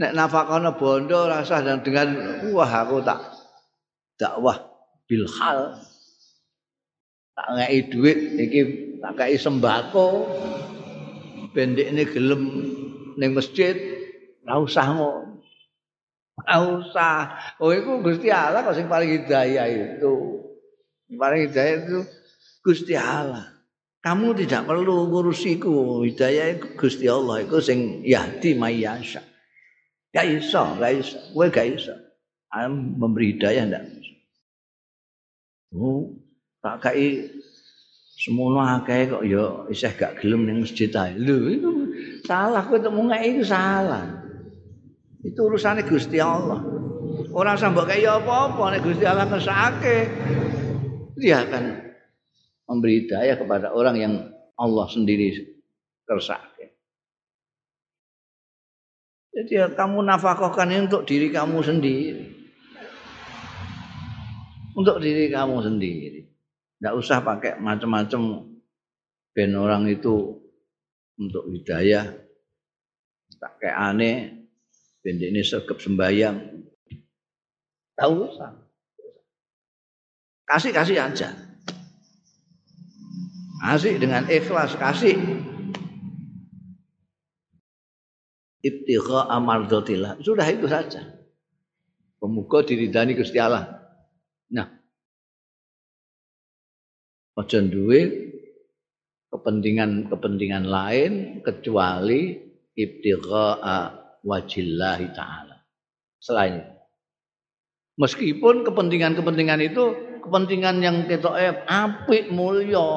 nek 0.00 0.14
nafakana 0.16 0.72
bondo 0.74 1.28
rasa 1.28 1.60
dan 1.60 1.84
dengan 1.84 2.40
wah 2.56 2.72
aku 2.72 3.04
tak 3.04 3.20
dakwah 4.16 4.64
bil 5.04 5.28
hal. 5.36 5.76
Tak 7.36 7.48
ngeki 7.52 7.78
dhuwit 7.92 8.18
iki 8.48 8.60
tak 9.04 9.12
kei 9.20 9.36
sembako. 9.36 10.24
Pendek 11.52 11.86
ini 11.92 12.02
gelem 12.08 12.42
ning 13.16 13.32
masjid 13.34 13.74
ora 14.44 14.60
usah 14.60 14.86
ngono. 14.94 15.40
Ora 16.40 16.56
usah. 16.80 17.16
Oh 17.62 17.70
iku 17.70 18.02
Gusti 18.04 18.28
Allah 18.28 18.62
kok 18.66 18.76
sing 18.76 18.86
paling 18.90 19.22
hidayah 19.22 19.66
itu. 19.70 20.14
Yang 21.10 21.18
paling 21.18 21.40
hidayah 21.48 21.74
itu 21.84 21.98
Gusti 22.64 22.94
Allah. 22.96 23.54
Kamu 24.04 24.36
tidak 24.36 24.68
perlu 24.68 25.08
ngurusiku. 25.08 26.04
Hidayah 26.04 26.76
Gusti 26.76 27.08
Allah 27.08 27.40
itu 27.44 27.56
sing 27.64 28.04
yahdi 28.04 28.52
mayyasha. 28.52 29.24
Gak 30.14 30.26
iso, 30.30 30.62
gak 30.76 30.92
iso. 30.94 31.18
Kowe 31.32 31.48
gak 31.48 31.66
iso. 31.74 31.94
Memberi 32.70 33.34
hidayah 33.34 33.66
ndak. 33.66 33.82
Oh, 35.74 36.14
tak 36.62 36.86
kai 36.86 37.26
semono 38.14 38.62
akeh 38.62 39.10
kok 39.10 39.22
ya 39.26 39.66
isih 39.68 39.92
gak 39.98 40.22
gelem 40.22 40.46
ning 40.46 40.62
masjid 40.62 40.90
ae. 40.94 41.18
Lho, 41.18 41.36
itu 41.50 41.70
Salah 42.24 42.64
kowe 42.64 42.80
temu 42.80 43.04
ngeki 43.04 43.28
itu 43.36 43.44
salah. 43.44 44.24
Itu 45.20 45.44
urusannya 45.44 45.84
Gusti 45.84 46.16
Allah. 46.16 46.60
Orang 47.36 47.60
sambok 47.60 47.92
kaya 47.92 48.16
apa-apa 48.16 48.72
nek 48.72 48.82
Gusti 48.84 49.04
Allah 49.04 49.28
ngesake. 49.28 49.98
Dia 51.20 51.44
akan 51.44 51.64
memberi 52.64 53.04
daya 53.04 53.36
kepada 53.36 53.76
orang 53.76 53.96
yang 54.00 54.14
Allah 54.56 54.86
sendiri 54.88 55.36
kersake. 56.08 56.72
Jadi 59.34 59.52
ya, 59.52 59.66
kamu 59.68 60.00
nafkahkan 60.06 60.70
ini 60.70 60.86
untuk 60.86 61.04
diri 61.04 61.28
kamu 61.28 61.58
sendiri. 61.60 62.24
Untuk 64.78 65.02
diri 65.02 65.26
kamu 65.28 65.56
sendiri. 65.60 66.23
Tidak 66.84 67.00
usah 67.00 67.24
pakai 67.24 67.56
macam-macam 67.64 68.44
ben 69.32 69.56
orang 69.56 69.88
itu 69.88 70.36
untuk 71.16 71.48
hidayah. 71.48 72.12
Tak 73.40 73.56
kayak 73.56 73.78
aneh. 73.88 74.44
Ben 75.00 75.16
ini 75.16 75.40
sergap 75.40 75.80
sembahyang. 75.80 76.44
Tahu 77.96 78.12
usah. 78.28 78.68
Kasih 80.44 80.76
kasih 80.76 81.00
aja. 81.00 81.32
Kasih 83.64 83.96
dengan 83.96 84.28
ikhlas 84.28 84.76
kasih. 84.76 85.16
Ibtigha 88.60 89.32
amardotillah 89.32 90.20
sudah 90.20 90.44
itu 90.52 90.68
saja. 90.68 91.00
Pemuka 92.20 92.60
diridani 92.60 93.16
Gusti 93.16 93.40
Allah 93.40 93.83
ojo 97.34 97.58
duwe 97.66 98.00
kepentingan-kepentingan 99.34 100.64
lain 100.70 101.12
kecuali 101.42 102.38
ibtigha'a 102.78 103.78
wajillahi 104.22 105.06
taala. 105.10 105.58
Selain 106.22 106.62
itu. 106.62 106.72
Meskipun 107.94 108.66
kepentingan-kepentingan 108.66 109.60
itu 109.70 109.84
kepentingan 110.26 110.82
yang 110.82 111.06
ketoke 111.06 111.62
apik 111.70 112.26
mulya, 112.34 112.90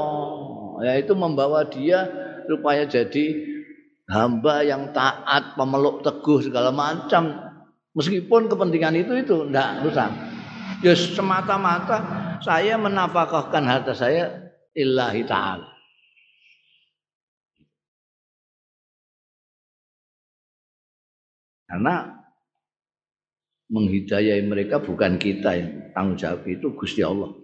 yaitu 0.82 1.14
membawa 1.14 1.70
dia 1.70 2.10
supaya 2.50 2.90
jadi 2.90 3.26
hamba 4.10 4.66
yang 4.66 4.90
taat, 4.98 5.54
pemeluk 5.54 6.02
teguh 6.02 6.42
segala 6.42 6.74
macam. 6.74 7.30
Meskipun 7.94 8.50
kepentingan 8.50 8.98
itu 8.98 9.14
itu 9.22 9.36
enggak 9.50 9.86
usah. 9.86 10.10
Ya 10.82 10.94
semata-mata 10.94 12.17
saya 12.42 12.76
menafkahkan 12.78 13.64
harta 13.66 13.94
saya 13.94 14.54
illahi 14.78 15.24
taala. 15.26 15.68
Karena 21.68 22.16
menghidayai 23.68 24.40
mereka 24.48 24.80
bukan 24.80 25.20
kita 25.20 25.52
yang 25.60 25.92
tanggung 25.92 26.16
jawab 26.16 26.48
itu 26.48 26.72
Gusti 26.80 27.04
Allah. 27.04 27.36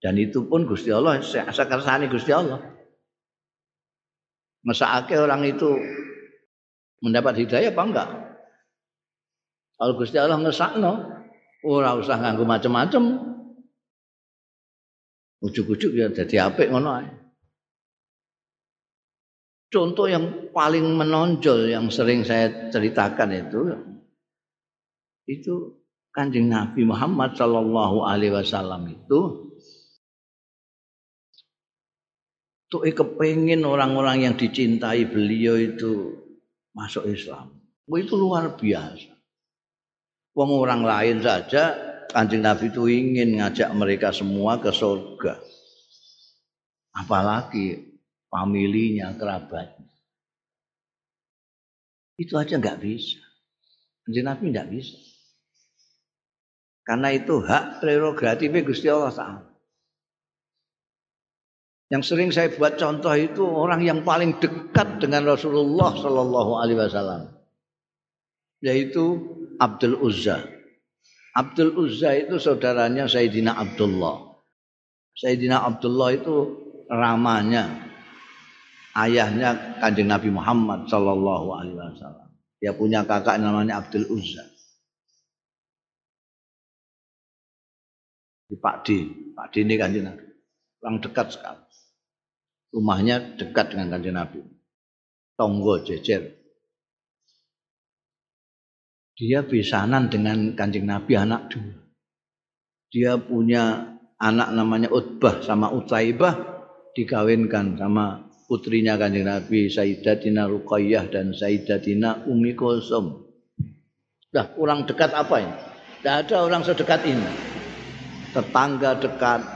Dan 0.00 0.16
itu 0.16 0.48
pun 0.48 0.64
Gusti 0.64 0.88
Allah 0.88 1.20
sakersane 1.24 2.08
Gusti 2.08 2.32
Allah. 2.32 2.60
Mesake 4.64 5.20
orang 5.20 5.44
itu 5.44 5.76
mendapat 7.04 7.44
hidayah 7.44 7.68
apa 7.68 7.82
enggak? 7.84 8.08
Kalau 9.76 9.92
Gusti 10.00 10.16
Allah 10.16 10.40
ngesakno, 10.40 10.92
ora 11.68 11.92
usah 12.00 12.16
nganggo 12.16 12.48
macam-macam. 12.48 13.33
Ujuk-ujuk 15.44 15.92
ya 15.92 16.08
jadi 16.08 16.48
apik 16.48 16.72
ngono 16.72 17.04
ae. 17.04 17.08
Contoh 19.68 20.06
yang 20.08 20.54
paling 20.54 20.86
menonjol 20.96 21.68
yang 21.68 21.90
sering 21.92 22.24
saya 22.24 22.70
ceritakan 22.70 23.30
itu 23.34 23.60
itu 25.28 25.54
Kanjeng 26.14 26.46
Nabi 26.46 26.86
Muhammad 26.86 27.34
Shallallahu 27.34 28.06
alaihi 28.06 28.32
wasallam 28.38 28.86
itu 28.86 29.50
tuh 32.70 32.82
kepengin 32.86 33.66
orang-orang 33.66 34.30
yang 34.30 34.34
dicintai 34.38 35.10
beliau 35.10 35.58
itu 35.58 36.22
masuk 36.74 37.10
Islam. 37.10 37.50
Itu 37.86 38.14
luar 38.16 38.54
biasa. 38.54 39.14
Wong 40.34 40.50
orang 40.50 40.82
lain 40.82 41.22
saja 41.22 41.93
Kanjeng 42.14 42.46
Nabi 42.46 42.70
itu 42.70 42.86
ingin 42.86 43.42
ngajak 43.42 43.74
mereka 43.74 44.14
semua 44.14 44.62
ke 44.62 44.70
surga. 44.70 45.34
Apalagi 46.94 47.98
familinya, 48.30 49.10
kerabatnya. 49.18 49.90
Itu 52.14 52.38
aja 52.38 52.54
nggak 52.54 52.78
bisa. 52.78 53.18
Kanjeng 54.06 54.30
Nabi 54.30 54.44
nggak 54.54 54.70
bisa. 54.70 54.94
Karena 56.86 57.10
itu 57.10 57.42
hak 57.42 57.82
prerogatifnya 57.82 58.62
Gusti 58.62 58.86
Allah 58.86 59.10
Ta'ala. 59.10 59.42
Yang 61.90 62.14
sering 62.14 62.30
saya 62.30 62.54
buat 62.54 62.78
contoh 62.78 63.10
itu 63.18 63.42
orang 63.42 63.82
yang 63.82 64.06
paling 64.06 64.38
dekat 64.38 65.02
dengan 65.02 65.26
Rasulullah 65.34 65.90
Shallallahu 65.98 66.52
Alaihi 66.62 66.78
Wasallam, 66.78 67.34
yaitu 68.62 69.18
Abdul 69.58 69.98
Uzza. 69.98 70.53
Abdul 71.34 71.74
Uzza 71.74 72.14
itu 72.14 72.38
saudaranya 72.38 73.10
Sayyidina 73.10 73.58
Abdullah. 73.58 74.38
Sayyidina 75.18 75.66
Abdullah 75.66 76.14
itu 76.14 76.34
ramanya 76.86 77.90
ayahnya 78.94 79.78
Kanjeng 79.82 80.06
Nabi 80.06 80.30
Muhammad 80.30 80.86
sallallahu 80.86 81.58
alaihi 81.58 81.74
wasallam. 81.74 82.30
Dia 82.62 82.70
punya 82.70 83.02
kakak 83.02 83.42
namanya 83.42 83.82
Abdul 83.82 84.06
Uzza. 84.14 84.46
Di 88.46 88.54
Pak 88.54 88.86
D, 88.86 88.88
Pak 89.34 89.50
D 89.50 89.66
ini 89.66 89.74
Kanjeng 89.74 90.06
Nabi. 90.06 90.24
Orang 90.86 91.02
dekat 91.02 91.34
sekali. 91.34 91.66
Rumahnya 92.70 93.34
dekat 93.42 93.74
dengan 93.74 93.90
Kanjeng 93.90 94.14
Nabi. 94.14 94.38
Tonggo 95.34 95.82
jejer. 95.82 96.43
Dia 99.14 99.46
bisanan 99.46 100.10
dengan 100.10 100.58
Kanjeng 100.58 100.90
Nabi 100.90 101.14
anak 101.14 101.54
dua. 101.54 101.70
Dia 102.90 103.14
punya 103.14 103.94
anak 104.18 104.50
namanya 104.50 104.90
Utbah 104.90 105.38
sama 105.38 105.70
Utaibah 105.70 106.34
dikawinkan 106.98 107.78
sama 107.78 108.26
putrinya 108.50 108.98
Kanjeng 108.98 109.30
Nabi 109.30 109.70
Sayyidatina 109.70 110.50
Ruqayyah 110.50 111.14
dan 111.14 111.30
Sayyidatina 111.30 112.26
Umi 112.26 112.58
Kulsum. 112.58 113.22
Sudah 114.18 114.50
kurang 114.50 114.82
dekat 114.90 115.14
apa 115.14 115.36
ini? 115.38 115.54
Tidak 116.02 116.14
ada 116.26 116.36
orang 116.42 116.66
sedekat 116.66 117.06
ini. 117.06 117.30
Tetangga 118.34 118.98
dekat, 118.98 119.46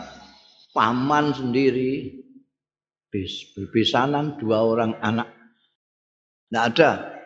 paman 0.71 1.35
sendiri, 1.35 2.15
berbisanan 3.59 4.39
dua 4.39 4.63
orang 4.63 4.95
anak. 5.03 5.35
Tidak 6.47 6.63
ada 6.63 7.18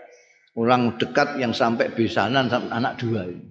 orang 0.59 1.00
dekat 1.00 1.40
yang 1.40 1.57
sampai 1.57 1.92
bisanan 1.92 2.48
anak 2.48 3.00
dua 3.00 3.28
ini. 3.28 3.48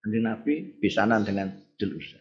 Kanjeng 0.00 0.24
Nabi 0.24 0.54
bisanan 0.80 1.24
dengan 1.24 1.52
Jelusa. 1.76 2.20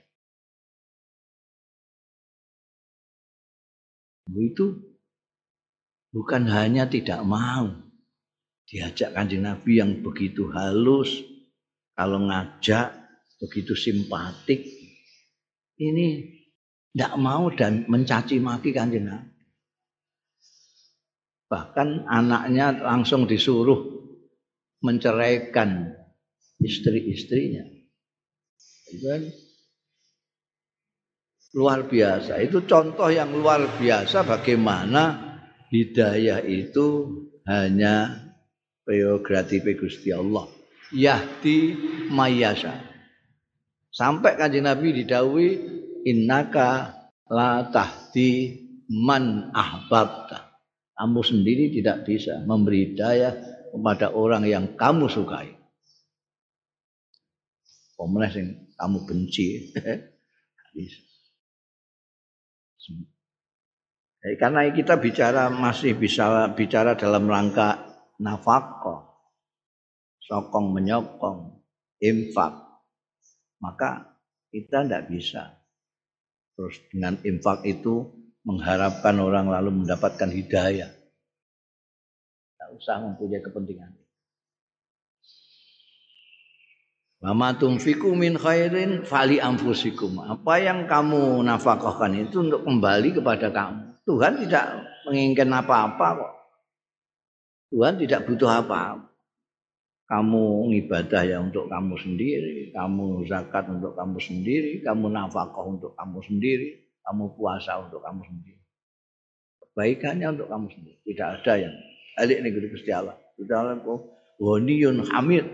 itu 4.30 4.78
bukan 6.14 6.46
hanya 6.46 6.86
tidak 6.86 7.26
mau 7.26 7.74
diajak 8.70 9.18
kanjeng 9.18 9.42
Nabi 9.42 9.82
yang 9.82 10.06
begitu 10.06 10.54
halus, 10.54 11.10
kalau 11.98 12.22
ngajak 12.30 12.94
begitu 13.42 13.74
simpatik, 13.74 14.62
ini 15.82 16.38
tidak 16.94 17.14
mau 17.18 17.50
dan 17.50 17.90
mencaci 17.90 18.38
maki 18.38 18.70
kanjeng 18.70 19.10
Nabi. 19.10 19.29
Bahkan 21.50 22.06
anaknya 22.06 22.78
langsung 22.78 23.26
disuruh 23.26 23.82
menceraikan 24.86 25.98
istri-istrinya. 26.62 27.66
Kan 29.02 29.22
luar 31.58 31.90
biasa. 31.90 32.38
Itu 32.46 32.66
contoh 32.70 33.10
yang 33.10 33.34
luar 33.34 33.82
biasa 33.82 34.22
bagaimana 34.26 35.30
hidayah 35.74 36.46
itu 36.46 37.10
hanya 37.50 38.30
prerogatif 38.86 39.66
Gusti 39.78 40.14
Allah. 40.14 40.46
Yahdi 40.94 41.78
mayasa. 42.10 42.74
Sampai 43.90 44.38
kanjeng 44.38 44.66
Nabi 44.70 45.02
didawi 45.02 45.48
innaka 46.06 46.94
la 47.30 47.70
tahdi 47.70 48.58
man 48.90 49.50
ahbabta. 49.54 50.49
Kamu 51.00 51.24
sendiri 51.24 51.72
tidak 51.72 52.04
bisa 52.04 52.44
memberi 52.44 52.92
hidayah 52.92 53.32
kepada 53.72 54.12
orang 54.12 54.44
yang 54.44 54.76
kamu 54.76 55.08
sukai. 55.08 55.56
Pemenang 57.96 58.36
yang 58.36 58.50
kamu 58.76 58.98
benci. 59.08 59.72
bisa. 60.76 61.00
Eh, 64.20 64.36
karena 64.36 64.68
kita 64.76 65.00
bicara 65.00 65.48
masih 65.48 65.96
bisa 65.96 66.52
bicara 66.52 67.00
dalam 67.00 67.24
rangka 67.32 67.80
nafkah, 68.20 69.16
sokong 70.20 70.76
menyokong. 70.76 71.56
infak 72.00 72.56
maka 73.60 74.16
kita 74.56 74.88
tidak 74.88 75.12
bisa 75.12 75.60
terus 76.56 76.80
dengan 76.88 77.20
infak 77.28 77.68
itu 77.68 78.19
mengharapkan 78.50 79.14
orang 79.22 79.46
lalu 79.54 79.86
mendapatkan 79.86 80.30
hidayah 80.34 80.90
tidak 82.58 82.70
usah 82.74 82.98
mempunyai 83.06 83.46
kepentingan 83.46 83.94
Wama 87.20 87.52
tumfiku 87.60 88.16
min 88.16 88.40
khairin 88.40 89.04
fali 89.04 89.44
anfusikum. 89.44 90.24
Apa 90.24 90.56
yang 90.64 90.88
kamu 90.88 91.44
nafkahkan 91.44 92.16
itu 92.16 92.48
untuk 92.48 92.64
kembali 92.64 93.20
kepada 93.20 93.52
kamu. 93.52 94.08
Tuhan 94.08 94.40
tidak 94.48 94.66
menginginkan 95.04 95.52
apa-apa 95.52 96.08
kok. 96.16 96.34
Tuhan 97.76 98.00
tidak 98.00 98.24
butuh 98.24 98.64
apa-apa. 98.64 99.12
Kamu 100.10 100.74
ibadah 100.74 101.22
ya 101.22 101.38
untuk 101.38 101.70
kamu 101.70 101.94
sendiri, 102.02 102.74
kamu 102.74 103.30
zakat 103.30 103.70
untuk 103.70 103.94
kamu 103.94 104.18
sendiri, 104.18 104.82
kamu 104.82 105.06
nafkah 105.14 105.62
untuk 105.70 105.94
kamu 105.94 106.18
sendiri, 106.26 106.89
kamu 107.10 107.34
puasa 107.34 107.82
untuk 107.82 108.06
kamu 108.06 108.22
sendiri. 108.22 108.62
Kebaikannya 109.66 110.28
untuk 110.38 110.46
kamu 110.46 110.70
sendiri. 110.70 110.98
Tidak 111.10 111.28
ada 111.42 111.54
yang 111.58 111.74
alik 112.22 112.46
negeri 112.46 112.70
Gusti 112.70 112.94
Allah. 112.94 113.18
Gusti 113.34 113.50
Allah 113.50 113.82
kok 113.82 114.00
hamid 115.10 115.46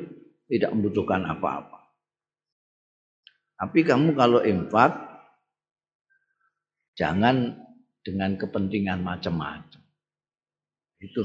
tidak 0.51 0.69
membutuhkan 0.75 1.23
apa-apa. 1.23 1.79
Tapi 3.55 3.79
kamu 3.87 4.19
kalau 4.19 4.43
infak 4.43 4.99
jangan 6.99 7.55
dengan 8.03 8.35
kepentingan 8.35 8.99
macam-macam. 8.99 9.81
Itu 10.99 11.23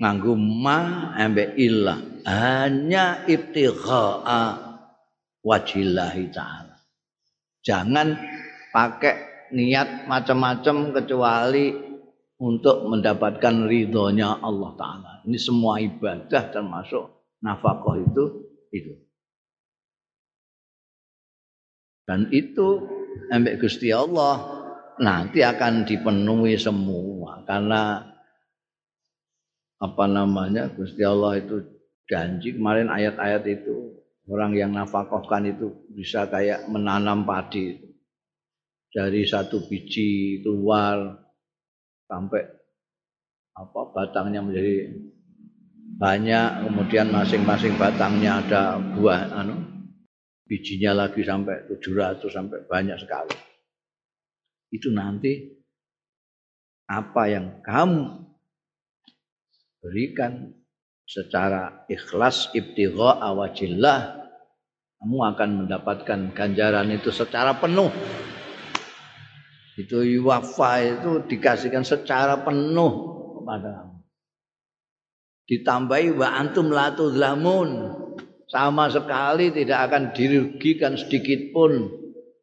nganggo 0.00 0.34
ma 0.40 1.12
ambek 1.20 1.52
illah 1.60 2.00
hanya 2.24 3.28
ibtigha'a 3.28 4.42
wajillahi 5.44 6.24
taala. 6.32 6.76
Jangan 7.62 8.18
pakai 8.72 9.48
niat 9.52 10.08
macam-macam 10.08 10.96
kecuali 10.96 11.70
untuk 12.42 12.88
mendapatkan 12.90 13.68
ridhonya 13.68 14.42
Allah 14.42 14.72
taala. 14.74 15.12
Ini 15.28 15.38
semua 15.38 15.78
ibadah 15.78 16.50
termasuk 16.50 17.04
nafkah 17.44 18.00
itu 18.00 18.24
itu. 18.74 18.92
Dan 22.02 22.26
itu 22.34 22.82
ambek 23.30 23.62
Gusti 23.62 23.94
Allah 23.94 24.42
nanti 24.98 25.46
akan 25.46 25.86
dipenuhi 25.86 26.58
semua 26.58 27.46
karena 27.46 28.02
apa 29.78 30.04
namanya 30.10 30.66
Gusti 30.74 31.06
Allah 31.06 31.38
itu 31.38 31.62
janji 32.10 32.58
kemarin 32.58 32.90
ayat-ayat 32.90 33.46
itu 33.46 34.02
orang 34.26 34.54
yang 34.58 34.74
nafkahkan 34.74 35.46
itu 35.46 35.70
bisa 35.94 36.26
kayak 36.26 36.66
menanam 36.66 37.22
padi 37.22 37.78
itu. 37.78 37.91
Dari 38.92 39.24
satu 39.24 39.64
biji 39.64 40.44
keluar 40.44 41.16
sampai 42.04 42.44
apa 43.56 43.80
batangnya 43.96 44.44
menjadi 44.44 44.92
banyak 45.96 46.68
kemudian 46.68 47.08
masing-masing 47.08 47.76
batangnya 47.80 48.44
ada 48.44 48.76
buah 48.76 49.32
anu 49.32 49.56
bijinya 50.44 50.92
lagi 50.92 51.24
sampai 51.24 51.64
700 51.72 52.28
sampai 52.28 52.68
banyak 52.68 53.00
sekali. 53.00 53.32
Itu 54.68 54.92
nanti 54.92 55.40
apa 56.84 57.22
yang 57.32 57.64
kamu 57.64 58.04
berikan 59.80 60.52
secara 61.08 61.88
ikhlas 61.88 62.52
ibtigha 62.52 63.20
awajillah 63.20 64.22
kamu 65.00 65.18
akan 65.34 65.50
mendapatkan 65.64 66.20
ganjaran 66.36 66.92
itu 66.94 67.10
secara 67.10 67.58
penuh 67.58 67.90
itu 69.72 70.04
wafa 70.20 70.84
itu 70.84 71.10
dikasihkan 71.32 71.80
secara 71.80 72.44
penuh 72.44 72.92
kepada 73.40 73.68
kamu. 73.72 73.96
Ditambahi 75.48 76.08
wa 76.12 76.28
antum 76.28 76.68
la 76.68 76.92
tudlamun 76.92 77.96
sama 78.52 78.92
sekali 78.92 79.48
tidak 79.48 79.88
akan 79.88 80.12
dirugikan 80.12 81.00
sedikit 81.00 81.56
pun. 81.56 81.88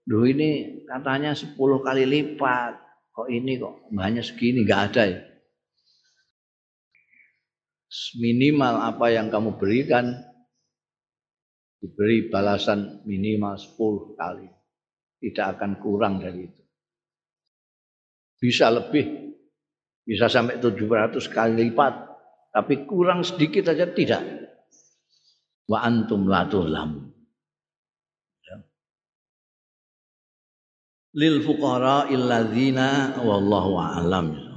Duh 0.09 0.25
ini 0.25 0.81
katanya 0.89 1.37
10 1.37 1.53
kali 1.85 2.03
lipat. 2.09 2.73
Kok 3.13 3.29
ini 3.29 3.61
kok 3.61 3.93
hanya 3.93 4.25
segini? 4.25 4.65
Nggak 4.65 4.81
ada 4.89 5.03
ya? 5.05 5.19
Minimal 8.17 8.73
apa 8.89 9.05
yang 9.13 9.29
kamu 9.29 9.61
berikan 9.61 10.17
diberi 11.77 12.25
balasan 12.33 13.05
minimal 13.05 13.53
10 13.53 14.17
kali. 14.17 14.49
Tidak 15.21 15.45
akan 15.45 15.77
kurang 15.77 16.25
dari 16.25 16.49
itu 16.49 16.58
bisa 18.39 18.71
lebih 18.71 19.35
bisa 20.07 20.25
sampai 20.25 20.57
700 20.57 21.21
kali 21.29 21.69
lipat 21.69 22.09
tapi 22.49 22.89
kurang 22.89 23.21
sedikit 23.21 23.69
saja 23.69 23.85
tidak. 23.93 24.25
Wa 25.69 25.85
antum 25.85 26.25
la 26.25 26.49
tulam. 26.49 27.13
Ya. 28.41 28.57
Lil 31.13 31.45
fuqara 31.45 32.09
illadzina 32.09 33.21
wallahu 33.21 33.77
a'lam. 33.77 34.48